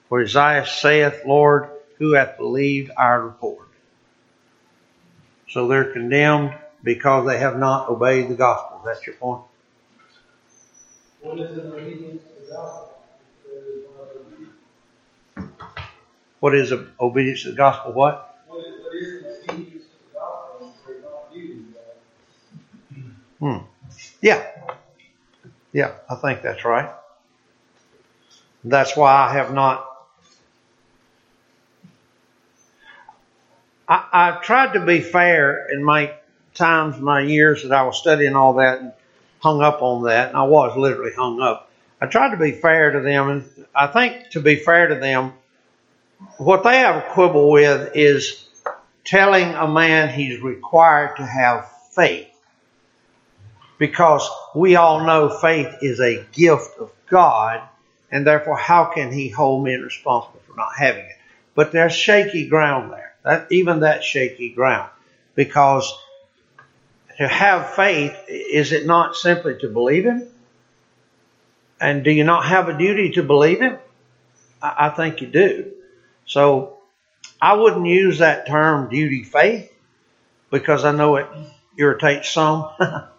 For 0.09 0.23
Isaiah 0.23 0.67
saith, 0.67 1.23
Lord, 1.27 1.69
who 1.99 2.13
hath 2.13 2.37
believed 2.37 2.93
our 2.97 3.23
report? 3.23 3.69
So 5.49 5.69
they're 5.69 5.93
condemned 5.93 6.55
because 6.83 7.27
they 7.27 7.39
have 7.39 7.59
not 7.59 7.89
obeyed 7.89 8.29
the 8.29 8.35
gospel. 8.35 8.83
That's 8.85 9.07
your 9.07 9.17
point? 9.17 9.43
What 11.21 11.41
is 11.41 11.57
obedience 11.59 12.23
to 12.23 12.41
the 12.41 12.53
gospel? 12.53 12.93
What? 15.83 16.05
Is, 16.07 16.13
what 16.39 16.55
is 16.55 16.73
obedience 17.01 17.43
to 17.43 17.53
the 17.53 17.63
gospel? 17.63 17.95
Hmm. 23.45 23.59
Yeah. 24.23 24.43
Yeah, 25.75 25.93
I 26.09 26.15
think 26.15 26.41
that's 26.41 26.65
right. 26.65 26.91
That's 28.65 28.97
why 28.97 29.13
I 29.13 29.35
have 29.35 29.53
not. 29.53 29.87
I, 33.87 34.09
I 34.11 34.31
tried 34.43 34.73
to 34.73 34.87
be 34.87 35.03
fair 35.03 35.69
in 35.71 35.85
my 35.85 36.15
times, 36.55 36.99
my 36.99 37.21
years 37.21 37.65
that 37.65 37.73
I 37.73 37.83
was 37.83 37.99
studying 37.99 38.35
all 38.35 38.55
that 38.55 38.81
and 38.81 38.93
hung 39.41 39.61
up 39.61 39.83
on 39.83 40.05
that, 40.05 40.29
and 40.29 40.39
I 40.39 40.45
was 40.45 40.75
literally 40.79 41.13
hung 41.15 41.43
up. 41.43 41.71
I 42.01 42.07
tried 42.07 42.31
to 42.31 42.39
be 42.39 42.53
fair 42.53 42.93
to 42.93 43.01
them, 43.01 43.29
and 43.29 43.67
I 43.75 43.89
think 43.89 44.31
to 44.31 44.41
be 44.41 44.57
fair 44.57 44.87
to 44.87 44.95
them, 44.95 45.35
what 46.39 46.65
they 46.65 46.79
have 46.79 46.97
a 46.97 47.09
quibble 47.11 47.51
with 47.51 47.91
is 47.95 48.49
telling 49.05 49.53
a 49.53 49.69
man 49.69 50.09
he's 50.09 50.41
required 50.41 51.17
to 51.17 51.27
have 51.27 51.71
faith. 51.91 52.34
Because 53.79 54.29
we 54.55 54.77
all 54.77 55.05
know 55.05 55.29
faith 55.29 55.75
is 55.83 56.01
a 56.01 56.25
gift 56.33 56.79
of 56.79 56.93
God, 57.09 57.63
and 58.11 58.27
therefore, 58.27 58.57
how 58.57 58.87
can 58.87 59.13
he 59.13 59.29
hold 59.29 59.65
men 59.65 59.83
responsible 59.83 60.41
for 60.47 60.57
not 60.57 60.77
having 60.77 61.05
it? 61.05 61.17
But 61.55 61.73
there's 61.73 61.95
shaky 61.95 62.49
ground 62.49 62.93
there. 62.93 63.15
That, 63.25 63.51
even 63.51 63.81
that 63.81 64.05
shaky 64.05 64.51
ground. 64.51 64.91
Because 65.35 65.93
to 67.19 67.27
have 67.27 67.75
faith, 67.75 68.17
is 68.29 68.73
it 68.73 68.87
not 68.87 69.17
simply 69.17 69.59
to 69.61 69.69
believe 69.69 70.05
Him? 70.05 70.29
And 71.81 72.05
do 72.05 72.11
you 72.11 72.25
not 72.25 72.45
have 72.45 72.69
a 72.69 72.79
duty 72.79 73.11
to 73.13 73.23
believe 73.23 73.61
Him? 73.61 73.79
I, 74.63 74.87
I 74.87 74.89
think 74.91 75.21
you 75.21 75.27
do. 75.27 75.73
So 76.27 76.79
I 77.41 77.55
wouldn't 77.55 77.87
use 77.87 78.19
that 78.19 78.47
term 78.47 78.89
duty 78.89 79.25
faith 79.25 79.73
because 80.51 80.85
I 80.85 80.93
know 80.93 81.17
it 81.17 81.27
irritates 81.77 82.31
some. 82.31 82.71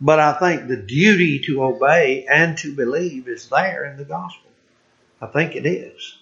but 0.00 0.18
I 0.20 0.32
think 0.34 0.68
the 0.68 0.76
duty 0.76 1.40
to 1.46 1.62
obey 1.64 2.26
and 2.30 2.56
to 2.58 2.74
believe 2.74 3.28
is 3.28 3.48
there 3.48 3.84
in 3.84 3.96
the 3.96 4.04
gospel. 4.04 4.50
I 5.22 5.26
think 5.28 5.56
it 5.56 5.66
is. 5.66 6.18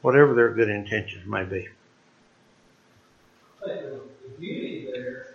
Whatever 0.00 0.32
their 0.32 0.54
good 0.54 0.70
intentions 0.70 1.26
may 1.26 1.44
be. 1.44 1.68
The 3.60 4.00
beauty 4.38 4.88
there 4.92 5.26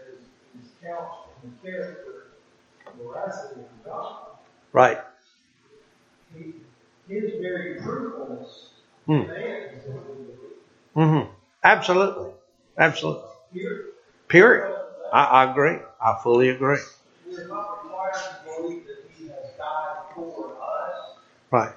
is, 0.55 0.63
is 0.65 0.71
couched 0.83 1.27
in 1.43 1.51
the 1.61 1.67
character, 1.69 2.27
the 2.85 3.03
veracity 3.03 3.61
of 3.61 3.83
the 3.83 3.89
gospel. 3.89 4.39
Right. 4.71 4.99
He, 6.33 6.53
his 7.07 7.33
very 7.41 7.79
truthfulness 7.81 8.69
Hmm. 9.05 9.21
demands 9.23 9.85
that 9.85 9.93
we 10.07 10.23
believe. 10.23 10.37
Mm-hmm. 10.95 11.31
Absolutely. 11.63 12.31
Absolutely. 12.77 13.29
Period. 14.31 14.73
I, 15.11 15.23
I 15.25 15.51
agree. 15.51 15.77
I 16.01 16.17
fully 16.23 16.47
agree. 16.49 16.79
Right. 21.51 21.73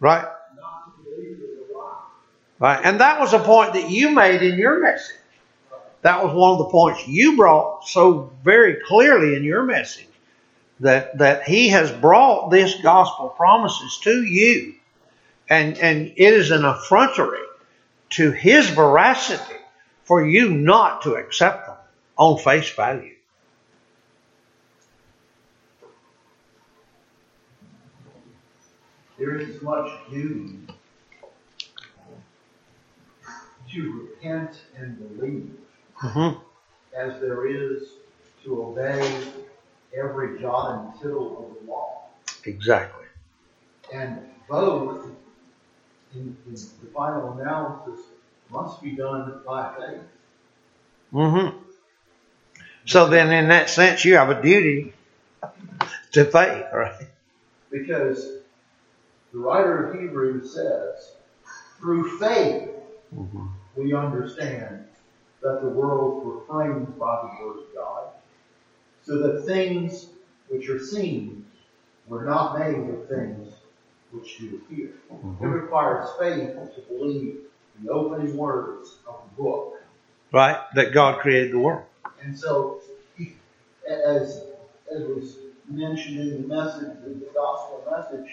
Right. 0.00 0.26
Right. 2.58 2.80
And 2.84 3.00
that 3.00 3.20
was 3.20 3.32
a 3.32 3.38
point 3.38 3.74
that 3.74 3.90
you 3.90 4.10
made 4.10 4.42
in 4.42 4.58
your 4.58 4.80
message. 4.80 5.14
That 6.02 6.24
was 6.24 6.34
one 6.34 6.52
of 6.52 6.58
the 6.58 6.64
points 6.66 7.06
you 7.06 7.36
brought 7.36 7.86
so 7.86 8.32
very 8.42 8.78
clearly 8.86 9.36
in 9.36 9.44
your 9.44 9.62
message 9.62 10.08
that, 10.80 11.16
that 11.18 11.44
he 11.44 11.68
has 11.68 11.92
brought 11.92 12.50
this 12.50 12.74
gospel 12.82 13.28
promises 13.28 14.00
to 14.02 14.24
you. 14.24 14.74
And, 15.48 15.78
and 15.78 16.12
it 16.16 16.34
is 16.34 16.50
an 16.50 16.64
effrontery 16.64 17.40
to 18.10 18.32
his 18.32 18.68
veracity 18.70 19.54
for 20.04 20.24
you 20.26 20.50
not 20.50 21.02
to 21.02 21.14
accept 21.14 21.66
them 21.66 21.76
on 22.16 22.38
face 22.38 22.70
value. 22.70 23.14
There 29.18 29.38
is 29.38 29.56
as 29.56 29.62
much 29.62 29.90
duty 30.10 30.58
to 33.72 34.08
repent 34.10 34.62
and 34.76 35.18
believe 35.18 35.50
Mm-hmm. 36.02 36.38
as 36.94 37.18
there 37.22 37.46
is 37.46 37.88
to 38.44 38.62
obey 38.64 39.28
every 39.96 40.38
jot 40.38 40.84
and 40.92 41.00
tittle 41.00 41.38
of 41.38 41.54
the 41.64 41.70
law. 41.72 42.02
Exactly. 42.44 43.06
And 43.94 44.18
both, 44.46 45.06
in, 46.14 46.36
in 46.46 46.52
the 46.54 46.90
final 46.94 47.38
analysis, 47.38 48.04
must 48.50 48.82
be 48.82 48.92
done 48.92 49.40
by 49.46 49.74
faith. 49.76 50.00
Mm-hmm. 51.12 51.58
So 52.84 53.08
then, 53.08 53.32
in 53.32 53.48
that 53.48 53.68
sense, 53.68 54.04
you 54.04 54.14
have 54.16 54.30
a 54.30 54.40
duty 54.40 54.92
to 56.12 56.24
faith, 56.24 56.64
right? 56.72 57.06
Because 57.70 58.38
the 59.32 59.38
writer 59.38 59.88
of 59.88 60.00
Hebrews 60.00 60.54
says, 60.54 61.12
through 61.78 62.18
faith 62.18 62.70
Mm-hmm. 63.14 63.46
we 63.76 63.94
understand 63.94 64.84
that 65.42 65.62
the 65.62 65.68
worlds 65.68 66.26
were 66.26 66.40
framed 66.46 66.98
by 66.98 67.22
the 67.22 67.44
Word 67.44 67.58
of 67.58 67.74
God, 67.74 68.04
so 69.04 69.18
that 69.18 69.46
things 69.46 70.08
which 70.48 70.68
are 70.68 70.80
seen 70.80 71.46
were 72.08 72.24
not 72.24 72.58
made 72.58 72.76
of 72.76 73.08
things 73.08 73.45
which 74.12 74.40
you 74.40 74.62
hear. 74.70 74.92
Mm-hmm. 75.12 75.44
It 75.44 75.48
requires 75.48 76.08
faith 76.18 76.54
to 76.74 76.80
believe 76.88 77.38
the 77.82 77.90
opening 77.90 78.36
words 78.36 78.96
of 79.06 79.20
the 79.36 79.42
book. 79.42 79.74
Right? 80.32 80.58
That 80.74 80.92
God 80.92 81.20
created 81.20 81.52
the 81.52 81.58
world. 81.58 81.84
And 82.22 82.38
so, 82.38 82.80
as, 83.88 84.44
as 84.92 85.02
was 85.02 85.36
mentioned 85.68 86.20
in 86.20 86.42
the 86.42 86.48
message, 86.48 86.96
in 87.04 87.20
the 87.20 87.28
gospel 87.34 87.84
message, 87.90 88.30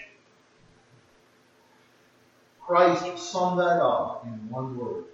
Christ 2.61 3.31
summed 3.31 3.59
that 3.59 3.81
up 3.81 4.25
in 4.25 4.49
one 4.49 4.77
word 4.77 5.05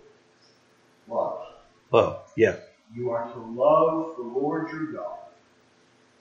love. 1.08 1.48
Love, 1.92 2.32
yeah. 2.36 2.58
You 2.96 3.12
are 3.12 3.32
to 3.32 3.40
love 3.40 4.16
the 4.18 4.24
Lord 4.24 4.72
your 4.72 4.86
God 4.94 5.18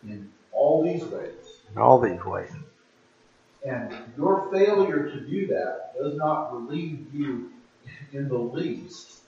in 0.05 0.31
all 0.53 0.83
these 0.83 1.05
ways. 1.05 1.61
In 1.71 1.79
all 1.79 2.01
these 2.01 2.25
ways. 2.25 2.51
And 3.67 3.93
your 4.17 4.51
failure 4.53 5.11
to 5.11 5.21
do 5.21 5.47
that 5.49 5.95
does 6.01 6.17
not 6.17 6.53
relieve 6.55 7.07
you 7.13 7.51
in 8.13 8.29
the 8.29 8.39
least 8.39 9.21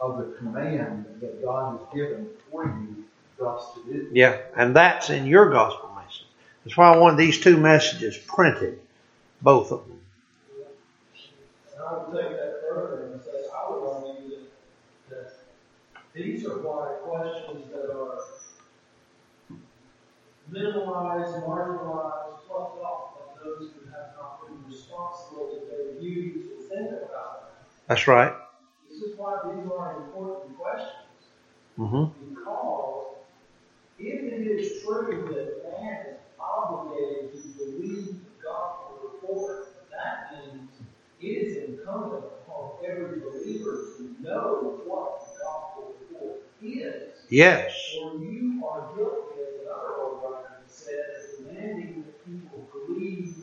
of 0.00 0.18
the 0.18 0.36
command 0.36 1.06
that 1.20 1.42
God 1.42 1.78
has 1.78 1.86
given 1.94 2.28
for 2.50 2.64
you 2.64 3.04
for 3.36 3.56
us 3.56 3.74
to 3.74 3.92
do. 3.92 4.08
Yeah. 4.12 4.38
And 4.56 4.74
that's 4.74 5.10
in 5.10 5.26
your 5.26 5.50
gospel 5.50 5.90
message. 5.94 6.26
That's 6.64 6.76
why 6.76 6.92
I 6.92 6.96
wanted 6.96 7.18
these 7.18 7.40
two 7.40 7.56
messages 7.56 8.16
printed, 8.16 8.80
both 9.42 9.70
of 9.72 9.86
them. 9.86 10.00
And 11.72 11.82
I 11.82 11.92
would 11.92 12.20
take 12.20 12.30
that 12.30 12.62
further 12.68 13.12
and 13.12 13.22
say, 13.22 13.46
I 13.56 13.70
would 13.70 13.88
argue 13.88 14.30
that, 14.30 14.50
that 15.10 15.32
these 16.14 16.44
are 16.46 16.58
why 16.58 16.94
questions 17.04 17.70
that 17.72 17.90
are 17.92 18.18
minimalized, 20.50 21.46
marginalized, 21.46 22.27
plucked 22.27 22.27
off 22.27 22.27
by 22.27 22.27
those 23.48 23.70
who 23.72 23.90
have 23.90 24.12
not 24.16 24.46
been 24.46 24.60
responsible 24.68 25.48
to 25.48 25.58
their 25.66 25.78
God. 27.08 27.36
That's 27.86 28.06
right. 28.06 28.32
This 28.88 29.02
is 29.02 29.16
why 29.16 29.40
these 29.44 29.70
are 29.70 30.02
important 30.04 30.58
questions. 30.58 30.92
Mm-hmm. 31.78 32.34
Because 32.34 33.14
if 33.98 34.32
it 34.32 34.46
is 34.46 34.82
true 34.82 35.28
that 35.32 35.80
man 35.80 36.06
is 36.08 36.18
obligated 36.38 37.32
to 37.32 37.48
believe 37.56 38.06
the 38.06 38.42
gospel 38.42 38.98
report, 39.12 39.68
that 39.90 40.32
means 40.32 40.70
it 41.20 41.26
is 41.26 41.68
incumbent 41.68 42.24
upon 42.24 42.72
every 42.86 43.20
believer 43.20 43.78
to 43.96 44.16
know 44.20 44.80
what 44.84 45.20
the 45.20 45.44
gospel 45.44 45.94
report 46.00 46.42
is. 46.62 47.14
Yes. 47.30 47.72
Or 48.02 48.18
you 48.18 48.62
are 48.66 48.94
guilty, 48.94 49.40
as 49.40 49.62
another 49.62 49.94
old 50.00 50.22
writer 50.22 50.60
said, 50.66 50.94
of 51.16 51.46
demanding 51.46 52.04
that 52.04 52.26
people 52.26 52.68
believe 52.86 53.36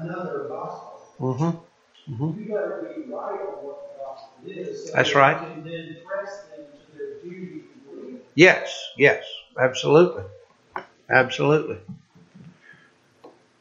another 0.00 0.46
gospel. 0.48 1.02
Mm-hmm. 1.20 2.14
Mm-hmm. 2.14 2.40
You 2.42 2.48
better 2.48 2.92
be 2.96 3.02
right 3.12 3.40
on 3.40 3.64
what 3.64 3.92
the 3.92 4.04
gospel 4.04 4.50
is. 4.50 4.86
So 4.86 4.92
That's 4.94 5.14
right. 5.14 5.36
Can 5.38 5.64
then 5.64 5.96
press 6.06 6.44
them 6.44 6.64
to 6.64 6.98
their 6.98 7.14
duty 7.22 7.60
to 7.60 7.90
believe. 7.90 8.20
Yes. 8.34 8.90
Yes. 8.96 9.24
Absolutely. 9.58 10.24
Absolutely. 11.08 11.78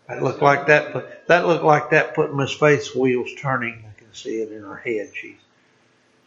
That 0.08 0.24
looked 0.24 0.42
like 0.42 0.68
that. 0.68 1.28
That 1.28 1.46
looked 1.48 1.64
like 1.64 1.92
that 1.92 2.16
put 2.16 2.36
Miss 2.36 2.54
Faith's 2.54 2.96
wheels 2.96 3.30
turning. 3.38 3.86
I 3.88 4.00
can 4.00 4.12
see 4.14 4.42
it 4.42 4.52
in 4.52 4.64
her 4.64 4.76
head. 4.76 5.12
She's 5.14 5.38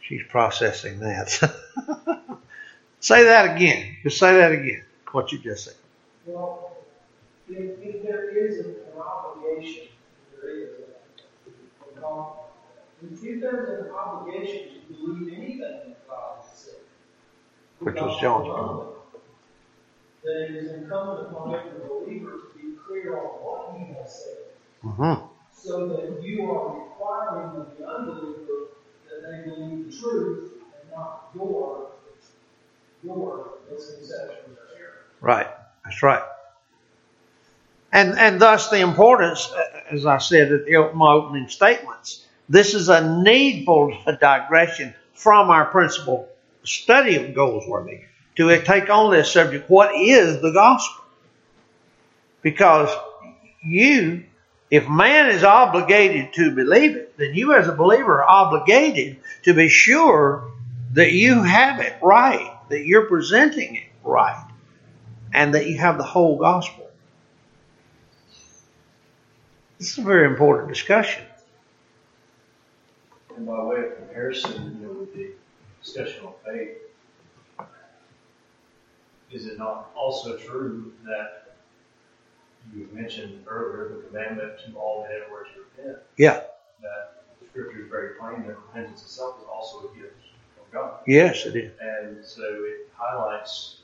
she's 0.01 0.21
processing 0.29 0.99
that. 0.99 1.29
say 2.99 3.23
that 3.25 3.55
again. 3.55 3.97
Just 4.03 4.19
say 4.19 4.37
that 4.37 4.51
again. 4.51 4.83
What 5.11 5.31
you 5.31 5.39
just 5.39 5.65
said. 5.65 5.75
Well, 6.25 6.77
if, 7.49 7.79
if 7.81 8.03
there 8.03 8.29
is 8.29 8.65
an 8.65 8.75
obligation, 8.97 9.87
there 10.41 10.49
is, 10.51 10.69
if 13.11 13.41
there's 13.41 13.85
an 13.85 13.91
obligation 13.91 14.69
to 14.87 14.93
believe 14.93 15.33
anything 15.33 15.59
that 15.59 16.07
God 16.07 16.37
has 16.41 16.57
said, 16.57 16.75
which 17.79 17.95
was 17.95 18.19
John's 18.21 18.47
point. 18.47 18.89
Then 20.23 20.41
it 20.43 20.55
is 20.55 20.71
incumbent 20.71 21.27
upon 21.27 21.53
every 21.53 21.87
believer 21.87 22.31
to 22.31 22.57
be 22.57 22.75
clear 22.87 23.17
on 23.17 23.25
what 23.25 23.77
he 23.77 23.93
has 23.93 24.23
said. 24.23 24.37
Mm-hmm. 24.83 25.25
So 25.53 25.87
that 25.89 26.23
you 26.23 26.49
are 26.51 26.81
requiring 26.81 27.61
of 27.61 27.77
the 27.77 27.87
unbeliever 27.87 28.69
that 29.09 29.29
they 29.29 29.49
believe 29.49 29.91
the 29.91 29.97
truth 29.97 30.53
and 30.81 30.91
not 30.91 31.29
your 31.35 31.89
your 33.03 33.49
misconceptions 33.69 34.57
or 34.57 34.77
error. 34.77 35.05
Right. 35.19 35.47
That's 35.83 36.01
right. 36.01 36.23
And 37.91 38.17
and 38.17 38.39
thus 38.39 38.69
the 38.69 38.79
importance, 38.79 39.51
as 39.91 40.05
I 40.05 40.17
said 40.17 40.51
at 40.51 40.95
my 40.95 41.11
opening 41.13 41.49
statements, 41.49 42.25
this 42.53 42.75
is 42.75 42.87
a 42.87 43.23
needful 43.23 43.97
digression 44.19 44.93
from 45.13 45.49
our 45.49 45.65
principal 45.65 46.29
study 46.63 47.15
of 47.15 47.33
Goldsworthy 47.33 48.01
to 48.35 48.61
take 48.61 48.91
on 48.91 49.11
this 49.11 49.31
subject. 49.31 49.67
What 49.71 49.95
is 49.95 50.39
the 50.39 50.51
gospel? 50.51 51.03
Because 52.43 52.95
you, 53.63 54.25
if 54.69 54.87
man 54.87 55.31
is 55.31 55.43
obligated 55.43 56.33
to 56.33 56.51
believe 56.51 56.95
it, 56.95 57.17
then 57.17 57.33
you 57.33 57.55
as 57.55 57.67
a 57.67 57.73
believer 57.73 58.21
are 58.21 58.29
obligated 58.29 59.17
to 59.45 59.55
be 59.55 59.67
sure 59.67 60.51
that 60.91 61.11
you 61.11 61.41
have 61.41 61.79
it 61.79 61.95
right, 62.03 62.55
that 62.69 62.85
you're 62.85 63.07
presenting 63.07 63.77
it 63.77 63.89
right, 64.03 64.47
and 65.33 65.55
that 65.55 65.65
you 65.65 65.79
have 65.79 65.97
the 65.97 66.03
whole 66.03 66.37
gospel. 66.37 66.87
This 69.79 69.93
is 69.93 69.97
a 69.97 70.03
very 70.03 70.27
important 70.27 70.69
discussion. 70.69 71.23
And 73.35 73.45
by 73.45 73.63
way 73.63 73.85
of 73.85 73.95
comparison, 73.97 74.77
you 74.79 74.87
know, 74.87 74.93
with 74.93 75.13
the 75.13 75.31
discussion 75.81 76.25
on 76.25 76.33
faith, 76.45 76.77
is 79.31 79.47
it 79.47 79.57
not 79.57 79.89
also 79.95 80.37
true 80.37 80.93
that 81.05 81.55
you 82.73 82.87
mentioned 82.93 83.43
earlier 83.47 83.89
the 83.95 84.07
commandment 84.07 84.59
to 84.65 84.77
all 84.77 85.03
men 85.03 85.11
everywhere 85.21 85.43
to 85.43 85.83
repent? 85.83 86.03
Yeah. 86.17 86.41
That 86.81 87.23
the 87.41 87.47
scripture 87.47 87.81
is 87.81 87.89
very 87.89 88.15
plain 88.19 88.45
that 88.47 88.55
repentance 88.55 89.01
itself 89.01 89.37
is 89.41 89.47
also 89.51 89.89
a 89.89 89.97
gift 89.97 90.13
from 90.55 90.65
God. 90.71 90.99
Yes, 91.07 91.45
it 91.45 91.55
is. 91.55 91.71
And 91.81 92.23
so 92.23 92.43
it 92.43 92.89
highlights 92.93 93.77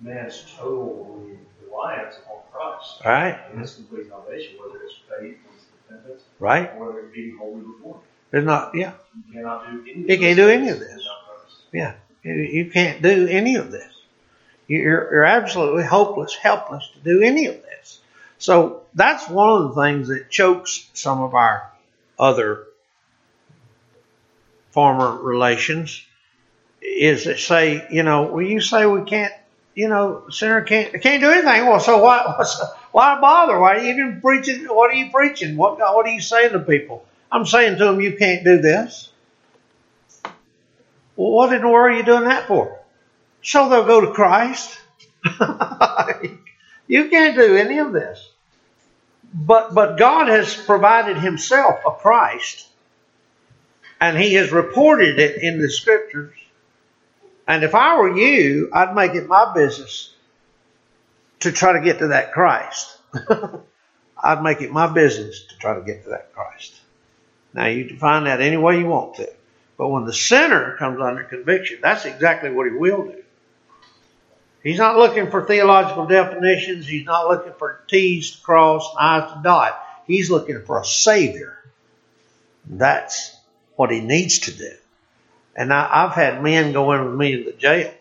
man's 0.00 0.44
total 0.56 1.26
reliance 1.64 2.16
upon 2.24 2.42
Christ. 2.52 3.00
Right. 3.04 3.38
And 3.50 3.60
his 3.60 3.74
complete 3.74 4.08
salvation, 4.08 4.56
whether 4.64 4.82
it's 4.84 4.94
faith 5.08 5.38
or 5.44 5.96
repentance, 5.96 6.22
right. 6.38 6.70
or 6.76 6.86
whether 6.86 7.00
it 7.00 7.12
be 7.12 7.34
wholly 7.36 7.62
before. 7.62 8.00
There's 8.32 8.46
not, 8.46 8.74
yeah. 8.74 8.94
You 9.28 9.34
cannot 9.34 9.70
do 9.70 9.82
any 9.82 10.00
You 10.00 10.18
can't 10.18 10.36
do 10.36 10.48
any 10.48 10.68
of 10.70 10.80
this. 10.80 11.08
Yeah. 11.70 11.94
You 12.24 12.70
can't 12.70 13.02
do 13.02 13.28
any 13.28 13.56
of 13.56 13.70
this. 13.70 13.92
You're, 14.66 15.12
you're 15.12 15.24
absolutely 15.24 15.84
hopeless, 15.84 16.34
helpless 16.34 16.88
to 16.94 17.00
do 17.00 17.20
any 17.20 17.46
of 17.46 17.62
this. 17.62 18.00
So 18.38 18.82
that's 18.94 19.28
one 19.28 19.50
of 19.50 19.74
the 19.74 19.82
things 19.82 20.08
that 20.08 20.30
chokes 20.30 20.88
some 20.94 21.20
of 21.20 21.34
our 21.34 21.70
other 22.18 22.66
former 24.70 25.14
relations 25.22 26.02
is 26.80 27.24
that 27.24 27.38
say, 27.38 27.86
you 27.90 28.02
know, 28.02 28.24
well, 28.32 28.42
you 28.42 28.62
say 28.62 28.86
we 28.86 29.02
can't, 29.02 29.32
you 29.74 29.88
know, 29.88 30.24
sinner 30.30 30.62
can't 30.62 31.00
can't 31.02 31.22
do 31.22 31.30
anything. 31.30 31.66
Well, 31.66 31.80
so 31.80 32.02
why 32.02 32.44
why 32.92 33.20
bother? 33.20 33.58
Why 33.58 33.76
are 33.76 33.78
you 33.78 33.90
even 33.90 34.20
preaching? 34.20 34.64
What 34.64 34.90
are 34.90 34.94
you 34.94 35.10
preaching? 35.10 35.56
What 35.56 35.78
what 35.78 36.06
are 36.06 36.12
you 36.12 36.20
saying 36.20 36.52
to 36.52 36.60
people? 36.60 37.06
I'm 37.32 37.46
saying 37.46 37.78
to 37.78 37.86
them, 37.86 38.00
you 38.02 38.14
can't 38.16 38.44
do 38.44 38.58
this. 38.58 39.10
Well, 41.16 41.30
what 41.30 41.52
in 41.52 41.62
the 41.62 41.68
world 41.68 41.94
are 41.94 41.96
you 41.96 42.04
doing 42.04 42.24
that 42.24 42.46
for? 42.46 42.78
So 43.42 43.70
they'll 43.70 43.86
go 43.86 44.02
to 44.02 44.12
Christ. 44.12 44.78
you 46.86 47.08
can't 47.08 47.34
do 47.34 47.56
any 47.56 47.78
of 47.78 47.92
this. 47.92 48.28
But, 49.32 49.72
but 49.74 49.96
God 49.98 50.28
has 50.28 50.54
provided 50.54 51.16
Himself 51.16 51.80
a 51.86 51.92
Christ, 51.92 52.68
and 53.98 54.18
He 54.18 54.34
has 54.34 54.52
reported 54.52 55.18
it 55.18 55.42
in 55.42 55.58
the 55.58 55.70
Scriptures. 55.70 56.36
And 57.48 57.64
if 57.64 57.74
I 57.74 57.98
were 57.98 58.14
you, 58.14 58.68
I'd 58.74 58.94
make 58.94 59.14
it 59.14 59.26
my 59.26 59.54
business 59.54 60.14
to 61.40 61.50
try 61.50 61.72
to 61.72 61.80
get 61.80 62.00
to 62.00 62.08
that 62.08 62.32
Christ. 62.32 62.98
I'd 64.22 64.42
make 64.42 64.60
it 64.60 64.70
my 64.70 64.86
business 64.86 65.44
to 65.44 65.56
try 65.56 65.74
to 65.74 65.80
get 65.80 66.04
to 66.04 66.10
that 66.10 66.34
Christ. 66.34 66.81
Now 67.54 67.66
you 67.66 67.84
define 67.84 68.24
that 68.24 68.40
any 68.40 68.56
way 68.56 68.78
you 68.78 68.86
want 68.86 69.16
to. 69.16 69.30
But 69.76 69.88
when 69.88 70.04
the 70.04 70.12
sinner 70.12 70.76
comes 70.78 71.00
under 71.00 71.24
conviction, 71.24 71.78
that's 71.82 72.04
exactly 72.04 72.50
what 72.50 72.70
he 72.70 72.76
will 72.76 73.04
do. 73.04 73.22
He's 74.62 74.78
not 74.78 74.96
looking 74.96 75.30
for 75.30 75.44
theological 75.44 76.06
definitions. 76.06 76.86
He's 76.86 77.04
not 77.04 77.28
looking 77.28 77.52
for 77.58 77.80
T's 77.88 78.32
to 78.32 78.42
cross 78.42 78.88
and 78.90 79.24
I's 79.24 79.32
to 79.32 79.40
dot. 79.42 79.82
He's 80.06 80.30
looking 80.30 80.62
for 80.64 80.80
a 80.80 80.84
Savior. 80.84 81.58
That's 82.66 83.36
what 83.76 83.90
he 83.90 84.00
needs 84.00 84.40
to 84.40 84.56
do. 84.56 84.72
And 85.56 85.72
I, 85.72 86.02
have 86.02 86.12
had 86.12 86.42
men 86.42 86.72
go 86.72 86.92
in 86.92 87.04
with 87.04 87.14
me 87.14 87.34
in 87.34 87.44
the 87.44 87.52
jail, 87.52 87.92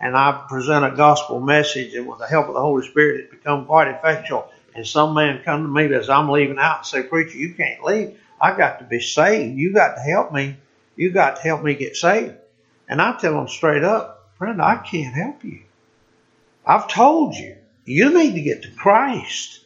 and 0.00 0.16
I 0.16 0.44
present 0.48 0.84
a 0.84 0.96
gospel 0.96 1.40
message, 1.40 1.94
and 1.94 2.06
with 2.06 2.18
the 2.18 2.26
help 2.26 2.48
of 2.48 2.54
the 2.54 2.60
Holy 2.60 2.86
Spirit, 2.86 3.20
it 3.20 3.30
become 3.30 3.64
quite 3.64 3.88
effectual. 3.88 4.50
And 4.74 4.86
some 4.86 5.14
man 5.14 5.42
come 5.44 5.62
to 5.62 5.68
me 5.68 5.94
as 5.94 6.10
I'm 6.10 6.28
leaving 6.28 6.58
out 6.58 6.78
and 6.78 6.86
say, 6.86 7.02
"Preacher, 7.02 7.38
you 7.38 7.54
can't 7.54 7.82
leave. 7.82 8.18
I 8.40 8.56
got 8.56 8.78
to 8.78 8.84
be 8.84 9.00
saved. 9.00 9.58
You 9.58 9.72
got 9.72 9.94
to 9.94 10.00
help 10.00 10.32
me. 10.32 10.56
You 10.96 11.10
got 11.10 11.36
to 11.36 11.42
help 11.42 11.62
me 11.62 11.74
get 11.74 11.96
saved." 11.96 12.34
And 12.88 13.02
I 13.02 13.16
tell 13.18 13.34
them 13.34 13.48
straight 13.48 13.84
up, 13.84 14.30
"Friend, 14.38 14.60
I 14.60 14.76
can't 14.76 15.14
help 15.14 15.44
you. 15.44 15.60
I've 16.66 16.88
told 16.88 17.34
you, 17.34 17.56
you 17.86 18.16
need 18.16 18.34
to 18.34 18.42
get 18.42 18.62
to 18.62 18.70
Christ. 18.70 19.60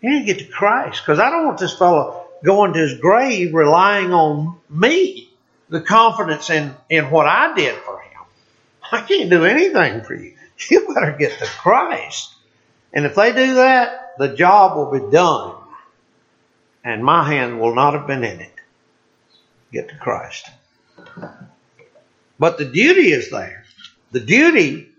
You 0.00 0.10
need 0.10 0.26
to 0.26 0.34
get 0.34 0.46
to 0.46 0.52
Christ 0.52 1.02
because 1.02 1.20
I 1.20 1.30
don't 1.30 1.46
want 1.46 1.58
this 1.58 1.78
fellow 1.78 2.26
going 2.44 2.72
to 2.72 2.80
his 2.80 2.98
grave 2.98 3.54
relying 3.54 4.12
on 4.12 4.56
me, 4.68 5.30
the 5.68 5.80
confidence 5.80 6.50
in, 6.50 6.74
in 6.90 7.10
what 7.10 7.26
I 7.26 7.54
did 7.54 7.76
for 7.76 8.00
him. 8.00 8.22
I 8.92 9.02
can't 9.02 9.30
do 9.30 9.44
anything 9.44 10.02
for 10.02 10.14
you. 10.14 10.34
You 10.70 10.92
better 10.94 11.12
get 11.12 11.38
to 11.38 11.44
Christ. 11.44 12.34
And 12.92 13.04
if 13.04 13.14
they 13.14 13.32
do 13.32 13.54
that, 13.54 14.14
the 14.18 14.34
job 14.34 14.76
will 14.76 14.90
be 14.90 15.12
done. 15.12 15.54
And 16.86 17.04
my 17.04 17.24
hand 17.28 17.60
will 17.60 17.74
not 17.74 17.94
have 17.94 18.06
been 18.06 18.22
in 18.22 18.38
it. 18.40 18.54
Get 19.72 19.88
to 19.88 19.96
Christ. 19.96 20.48
But 22.38 22.58
the 22.58 22.64
duty 22.64 23.10
is 23.10 23.28
there. 23.28 23.64
The 24.12 24.20
duty 24.20 24.90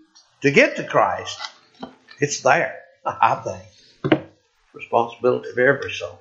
to 0.42 0.50
get 0.50 0.76
to 0.76 0.84
Christ, 0.84 1.40
it's 2.20 2.42
there, 2.42 2.80
I 3.06 3.36
think. 4.02 4.22
Responsibility 4.74 5.48
of 5.48 5.56
every 5.56 5.90
soul. 5.92 6.20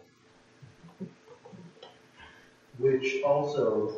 Which 2.77 3.21
also 3.23 3.93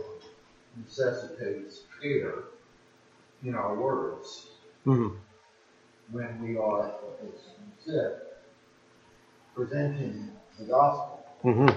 necessitates 0.76 1.84
care 2.02 2.46
in 3.44 3.54
our 3.54 3.76
words. 3.76 4.48
Mm-hmm. 4.88 5.18
When 6.12 6.42
we 6.42 6.58
are, 6.58 6.96
as 7.22 7.30
you 7.30 7.94
said, 7.94 8.22
presenting 9.54 10.32
the 10.58 10.66
gospel. 10.66 11.19
Mm-hmm. 11.44 11.70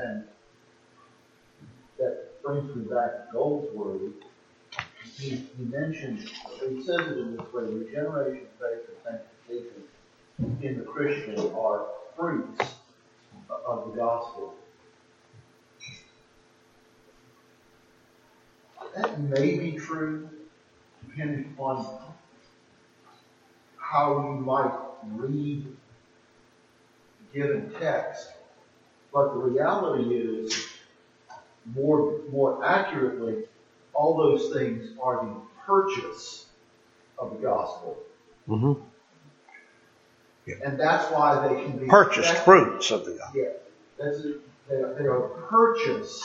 And 0.00 0.24
that 1.98 2.42
brings 2.42 2.74
me 2.74 2.84
back 2.84 3.10
to 3.10 3.28
Goldsworthy 3.32 4.12
he, 5.18 5.30
he 5.30 5.64
mentioned, 5.64 6.28
he 6.60 6.82
says 6.82 7.00
it 7.00 7.18
in 7.18 7.36
this 7.36 7.52
way, 7.52 7.64
regeneration, 7.64 8.46
faith, 8.60 8.80
and 8.88 9.20
sanctification 9.48 9.82
in 10.62 10.78
the 10.78 10.84
Christian 10.84 11.38
are 11.54 11.86
fruits 12.16 12.74
of 13.66 13.90
the 13.90 13.96
gospel. 13.96 14.54
That 18.94 19.20
may 19.20 19.58
be 19.58 19.72
true, 19.72 20.28
depending 21.06 21.52
upon 21.54 21.86
how 23.78 24.20
you 24.20 24.40
might 24.44 24.72
read 25.12 25.66
given 27.32 27.72
text. 27.78 28.32
But 29.16 29.32
the 29.32 29.40
reality 29.40 30.14
is, 30.14 30.68
more, 31.74 32.20
more 32.30 32.62
accurately, 32.62 33.44
all 33.94 34.14
those 34.14 34.52
things 34.52 34.90
are 35.02 35.24
the 35.24 35.34
purchase 35.64 36.44
of 37.18 37.30
the 37.30 37.38
gospel. 37.38 37.96
Mm-hmm. 38.46 38.82
Yeah. 40.44 40.56
And 40.66 40.78
that's 40.78 41.10
why 41.10 41.48
they 41.48 41.62
can 41.62 41.78
be 41.78 41.86
purchased 41.86 42.36
fruits 42.44 42.90
of 42.90 43.06
the 43.06 43.12
gospel. 43.12 43.40
Yeah, 43.40 43.52
that's 43.98 44.22
they, 44.68 44.74
are, 44.74 44.94
they 44.98 45.06
are 45.06 45.28
purchased, 45.48 46.22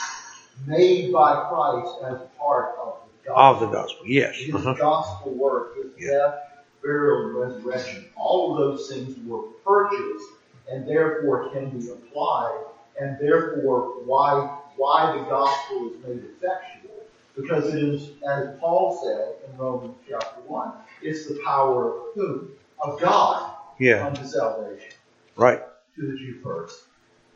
made 0.67 1.13
by 1.13 1.47
Christ 1.47 1.95
as 2.03 2.19
part 2.37 2.75
of 2.77 2.97
the 3.23 3.29
gospel. 3.29 3.37
Of 3.37 3.59
the 3.71 3.77
gospel, 3.77 4.05
yes. 4.05 4.35
His 4.35 4.53
uh-huh. 4.53 4.73
gospel 4.73 5.31
work, 5.31 5.77
His 5.77 5.93
yeah. 5.97 6.11
death, 6.11 6.35
burial, 6.83 7.41
and 7.41 7.63
resurrection. 7.63 8.09
All 8.17 8.51
of 8.51 8.57
those 8.57 8.89
things 8.91 9.15
were 9.25 9.43
purchased 9.63 10.27
and 10.69 10.85
therefore 10.85 11.49
can 11.51 11.69
be 11.69 11.89
applied, 11.89 12.65
and 12.99 13.17
therefore 13.19 14.03
why 14.05 14.57
why 14.77 15.17
the 15.17 15.23
gospel 15.25 15.91
is 15.91 16.05
made 16.05 16.23
effectual. 16.23 17.03
Because 17.35 17.73
it 17.73 17.81
is, 17.81 18.11
as 18.27 18.57
Paul 18.59 18.99
said 19.03 19.49
in 19.49 19.57
Romans 19.57 19.95
chapter 20.07 20.41
1, 20.41 20.73
it's 21.01 21.27
the 21.27 21.39
power 21.45 21.91
of 21.91 22.03
who? 22.15 22.49
Of 22.79 22.99
God 22.99 23.53
Yeah. 23.77 24.05
unto 24.05 24.25
salvation. 24.25 24.91
Right. 25.35 25.61
To 25.95 26.11
the 26.11 26.17
Jew 26.17 26.39
first, 26.43 26.83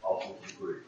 also 0.03 0.33
to 0.33 0.47
the 0.47 0.53
Greek. 0.61 0.83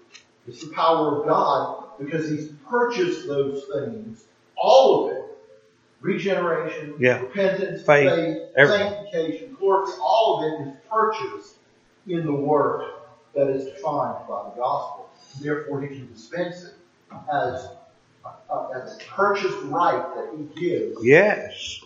It's 0.47 0.65
the 0.67 0.73
power 0.73 1.19
of 1.19 1.27
God 1.27 1.97
because 1.99 2.29
He's 2.29 2.49
purchased 2.69 3.27
those 3.27 3.65
things, 3.73 4.25
all 4.55 5.05
of 5.05 5.15
it. 5.15 5.23
Regeneration, 5.99 6.95
Yeah. 6.99 7.21
repentance, 7.21 7.83
Faith, 7.83 8.09
faith, 8.55 8.67
sanctification, 8.69 9.55
glory, 9.59 9.91
all 10.01 10.37
of 10.37 10.43
it 10.43 10.67
is 10.69 10.75
purchased 10.89 11.55
in 12.05 12.25
the 12.25 12.33
work 12.33 12.96
that 13.37 13.49
is 13.49 13.65
defined 13.65 14.27
by 14.27 14.49
the 14.49 14.59
gospel. 14.59 15.09
Therefore, 15.39 15.81
He 15.81 15.87
can 15.89 16.11
dispense 16.11 16.63
it 16.63 16.73
as 17.31 17.69
uh, 18.25 18.31
a, 18.49 18.53
a- 18.53 18.81
as 18.83 18.97
purchased 19.07 19.57
right 19.65 20.03
that 20.15 20.29
He 20.35 20.59
gives 20.59 21.03
Yes. 21.05 21.79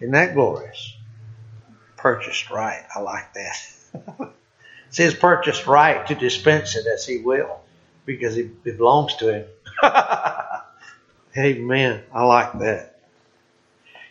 Isn't 0.00 0.12
that 0.12 0.34
glorious? 0.34 0.96
Purchased 1.96 2.50
right. 2.50 2.84
I 2.94 3.00
like 3.00 3.34
that. 3.34 3.72
it's 4.88 4.96
his 4.96 5.14
purchased 5.14 5.66
right 5.66 6.06
to 6.06 6.14
dispense 6.14 6.76
it 6.76 6.86
as 6.86 7.04
he 7.06 7.18
will 7.18 7.60
because 8.06 8.36
it, 8.36 8.50
it 8.64 8.76
belongs 8.78 9.16
to 9.16 9.32
him. 9.32 9.46
Amen. 11.36 12.02
I 12.12 12.24
like 12.24 12.58
that. 12.60 12.98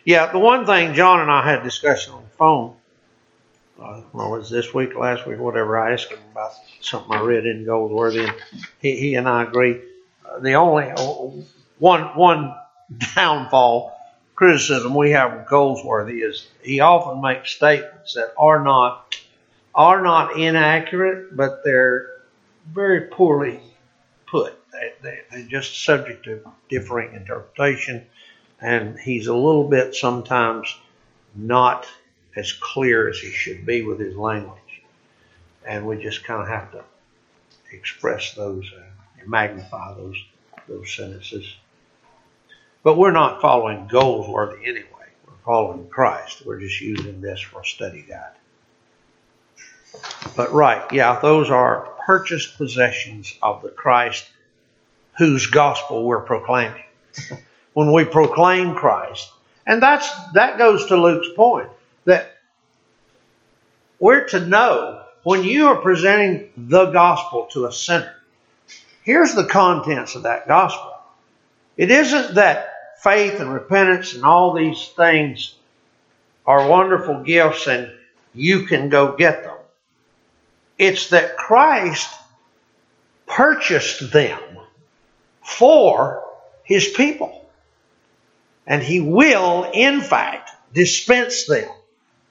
Yeah, 0.04 0.32
the 0.32 0.38
one 0.38 0.66
thing 0.66 0.94
John 0.94 1.20
and 1.20 1.30
I 1.30 1.44
had 1.48 1.62
discussion 1.62 2.14
on 2.14 2.22
the 2.24 2.30
phone. 2.30 2.76
Uh, 3.80 4.02
well, 4.12 4.30
was 4.30 4.50
this 4.50 4.72
week, 4.74 4.94
last 4.94 5.26
week, 5.26 5.38
whatever. 5.38 5.78
I 5.78 5.92
asked 5.92 6.10
him 6.10 6.18
about 6.30 6.52
something 6.80 7.12
I 7.12 7.20
read 7.20 7.46
in 7.46 7.64
Goldsworthy, 7.64 8.24
and 8.24 8.34
he, 8.80 8.96
he 8.96 9.14
and 9.14 9.28
I 9.28 9.44
agree. 9.44 9.80
Uh, 10.24 10.38
the 10.40 10.54
only 10.54 10.86
one 11.78 12.02
one 12.16 12.54
downfall 13.14 13.98
criticism 14.34 14.94
we 14.94 15.12
have 15.12 15.32
of 15.32 15.46
Goldsworthy 15.46 16.20
is 16.20 16.48
he 16.62 16.80
often 16.80 17.20
makes 17.20 17.50
statements 17.50 18.14
that 18.14 18.32
are 18.36 18.62
not 18.62 19.16
are 19.74 20.02
not 20.02 20.38
inaccurate, 20.38 21.34
but 21.36 21.64
they're 21.64 22.10
very 22.70 23.02
poorly 23.08 23.60
put. 24.26 24.58
They, 24.70 24.92
they, 25.02 25.20
they're 25.30 25.48
just 25.48 25.84
subject 25.84 26.24
to 26.24 26.40
differing 26.68 27.14
interpretation, 27.14 28.06
and 28.60 28.98
he's 28.98 29.26
a 29.26 29.34
little 29.34 29.68
bit 29.68 29.94
sometimes 29.94 30.76
not 31.34 31.86
as 32.36 32.52
clear 32.52 33.08
as 33.08 33.18
he 33.18 33.30
should 33.30 33.66
be 33.66 33.82
with 33.82 34.00
his 34.00 34.16
language, 34.16 34.82
and 35.66 35.86
we 35.86 36.02
just 36.02 36.24
kind 36.24 36.42
of 36.42 36.48
have 36.48 36.72
to 36.72 36.84
express 37.72 38.34
those 38.34 38.70
uh, 38.76 38.82
and 39.20 39.28
magnify 39.28 39.94
those 39.94 40.16
those 40.68 40.94
sentences. 40.94 41.56
But 42.82 42.96
we're 42.96 43.12
not 43.12 43.40
following 43.40 43.86
Goldsworthy 43.88 44.64
anyway. 44.64 44.86
We're 45.26 45.34
following 45.44 45.88
Christ. 45.88 46.44
We're 46.44 46.60
just 46.60 46.80
using 46.80 47.20
this 47.20 47.40
for 47.40 47.60
a 47.60 47.64
study 47.64 48.04
guide. 48.08 48.32
But 50.36 50.52
right, 50.52 50.90
yeah, 50.92 51.20
those 51.20 51.50
are 51.50 51.88
purchased 52.06 52.56
possessions 52.56 53.36
of 53.42 53.62
the 53.62 53.68
Christ 53.68 54.28
whose 55.18 55.46
gospel 55.46 56.04
we're 56.04 56.20
proclaiming. 56.22 56.82
when 57.74 57.92
we 57.92 58.04
proclaim 58.04 58.74
Christ, 58.74 59.30
and 59.66 59.82
that's 59.82 60.10
that 60.32 60.58
goes 60.58 60.86
to 60.86 60.96
Luke's 60.96 61.28
point 61.36 61.68
we're 64.02 64.24
to 64.24 64.40
know 64.44 65.00
when 65.22 65.44
you 65.44 65.68
are 65.68 65.76
presenting 65.76 66.50
the 66.56 66.86
gospel 66.86 67.46
to 67.52 67.66
a 67.66 67.72
sinner. 67.72 68.12
Here's 69.04 69.36
the 69.36 69.44
contents 69.44 70.16
of 70.16 70.24
that 70.24 70.48
gospel. 70.48 70.92
It 71.76 71.92
isn't 71.92 72.34
that 72.34 72.98
faith 72.98 73.38
and 73.38 73.52
repentance 73.52 74.14
and 74.14 74.24
all 74.24 74.54
these 74.54 74.88
things 74.96 75.54
are 76.44 76.68
wonderful 76.68 77.22
gifts 77.22 77.68
and 77.68 77.92
you 78.34 78.66
can 78.66 78.88
go 78.88 79.14
get 79.14 79.44
them. 79.44 79.56
It's 80.78 81.10
that 81.10 81.36
Christ 81.36 82.12
purchased 83.28 84.12
them 84.12 84.40
for 85.44 86.24
his 86.64 86.88
people. 86.88 87.48
And 88.66 88.82
he 88.82 88.98
will, 88.98 89.70
in 89.72 90.00
fact, 90.00 90.50
dispense 90.72 91.46
them 91.46 91.70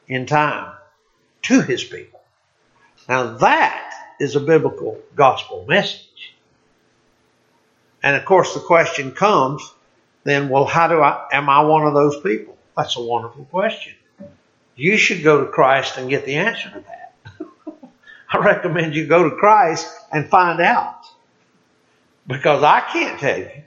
in 0.10 0.26
time 0.26 0.74
to 1.44 1.62
his 1.62 1.84
people. 1.84 2.22
Now 3.08 3.38
that 3.38 3.94
is 4.20 4.36
a 4.36 4.40
biblical 4.40 5.00
gospel 5.16 5.66
message. 5.68 6.36
And 8.04 8.16
of 8.16 8.26
course 8.26 8.54
the 8.54 8.60
question 8.60 9.12
comes, 9.12 9.62
then, 10.24 10.50
well, 10.50 10.66
how 10.66 10.88
do 10.88 11.02
I, 11.02 11.28
am 11.32 11.50
I 11.50 11.62
one 11.62 11.86
of 11.88 11.94
those 11.94 12.20
people? 12.22 12.58
That's 12.78 12.96
a 12.96 13.02
wonderful 13.02 13.46
question. 13.46 13.94
You 14.76 14.98
should 14.98 15.24
go 15.24 15.44
to 15.44 15.52
Christ 15.52 15.98
and 15.98 16.10
get 16.10 16.26
the 16.26 16.36
answer 16.36 16.70
to 16.70 16.84
that. 16.88 17.14
I 18.30 18.38
recommend 18.38 18.96
you 18.96 19.08
go 19.08 19.30
to 19.30 19.36
Christ 19.36 19.88
and 20.12 20.30
find 20.30 20.62
out. 20.62 21.06
Because 22.28 22.64
I 22.64 22.82
can't 22.82 23.20
tell 23.20 23.40
you. 23.40 23.64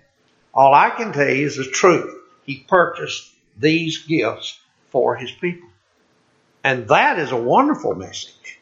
All 0.55 0.73
I 0.73 0.91
can 0.91 1.13
tell 1.13 1.29
you 1.29 1.47
is 1.47 1.57
the 1.57 1.65
truth. 1.65 2.15
He 2.45 2.65
purchased 2.69 3.31
these 3.59 3.99
gifts 3.99 4.59
for 4.91 5.17
his 5.17 5.31
people. 5.33 5.69
And 6.65 6.89
that 6.89 7.19
is 7.19 7.31
a 7.31 7.37
wonderful 7.37 7.95
message. 7.95 8.59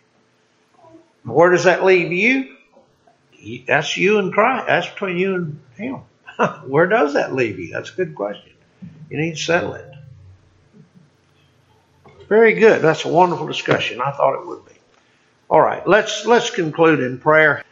Where 1.24 1.50
does 1.50 1.64
that 1.64 1.84
leave 1.84 2.12
you? 2.12 2.56
That's 3.66 3.96
you 3.96 4.18
and 4.18 4.32
Christ. 4.32 4.66
That's 4.66 4.88
between 4.88 5.18
you 5.18 5.34
and 5.36 5.60
him. 5.76 6.00
Where 6.66 6.86
does 6.86 7.14
that 7.14 7.32
leave 7.32 7.60
you? 7.60 7.72
That's 7.72 7.92
a 7.92 7.94
good 7.94 8.14
question. 8.16 8.52
You 9.08 9.18
need 9.18 9.36
to 9.36 9.42
settle 9.42 9.74
it. 9.74 9.88
Very 12.28 12.54
good. 12.54 12.82
That's 12.82 13.04
a 13.04 13.08
wonderful 13.08 13.46
discussion. 13.46 14.00
I 14.00 14.10
thought 14.10 14.40
it 14.40 14.46
would 14.46 14.64
be. 14.66 14.72
All 15.50 15.60
right, 15.60 15.86
let's 15.86 16.24
let's 16.24 16.50
conclude 16.50 17.00
in 17.00 17.18
prayer. 17.18 17.62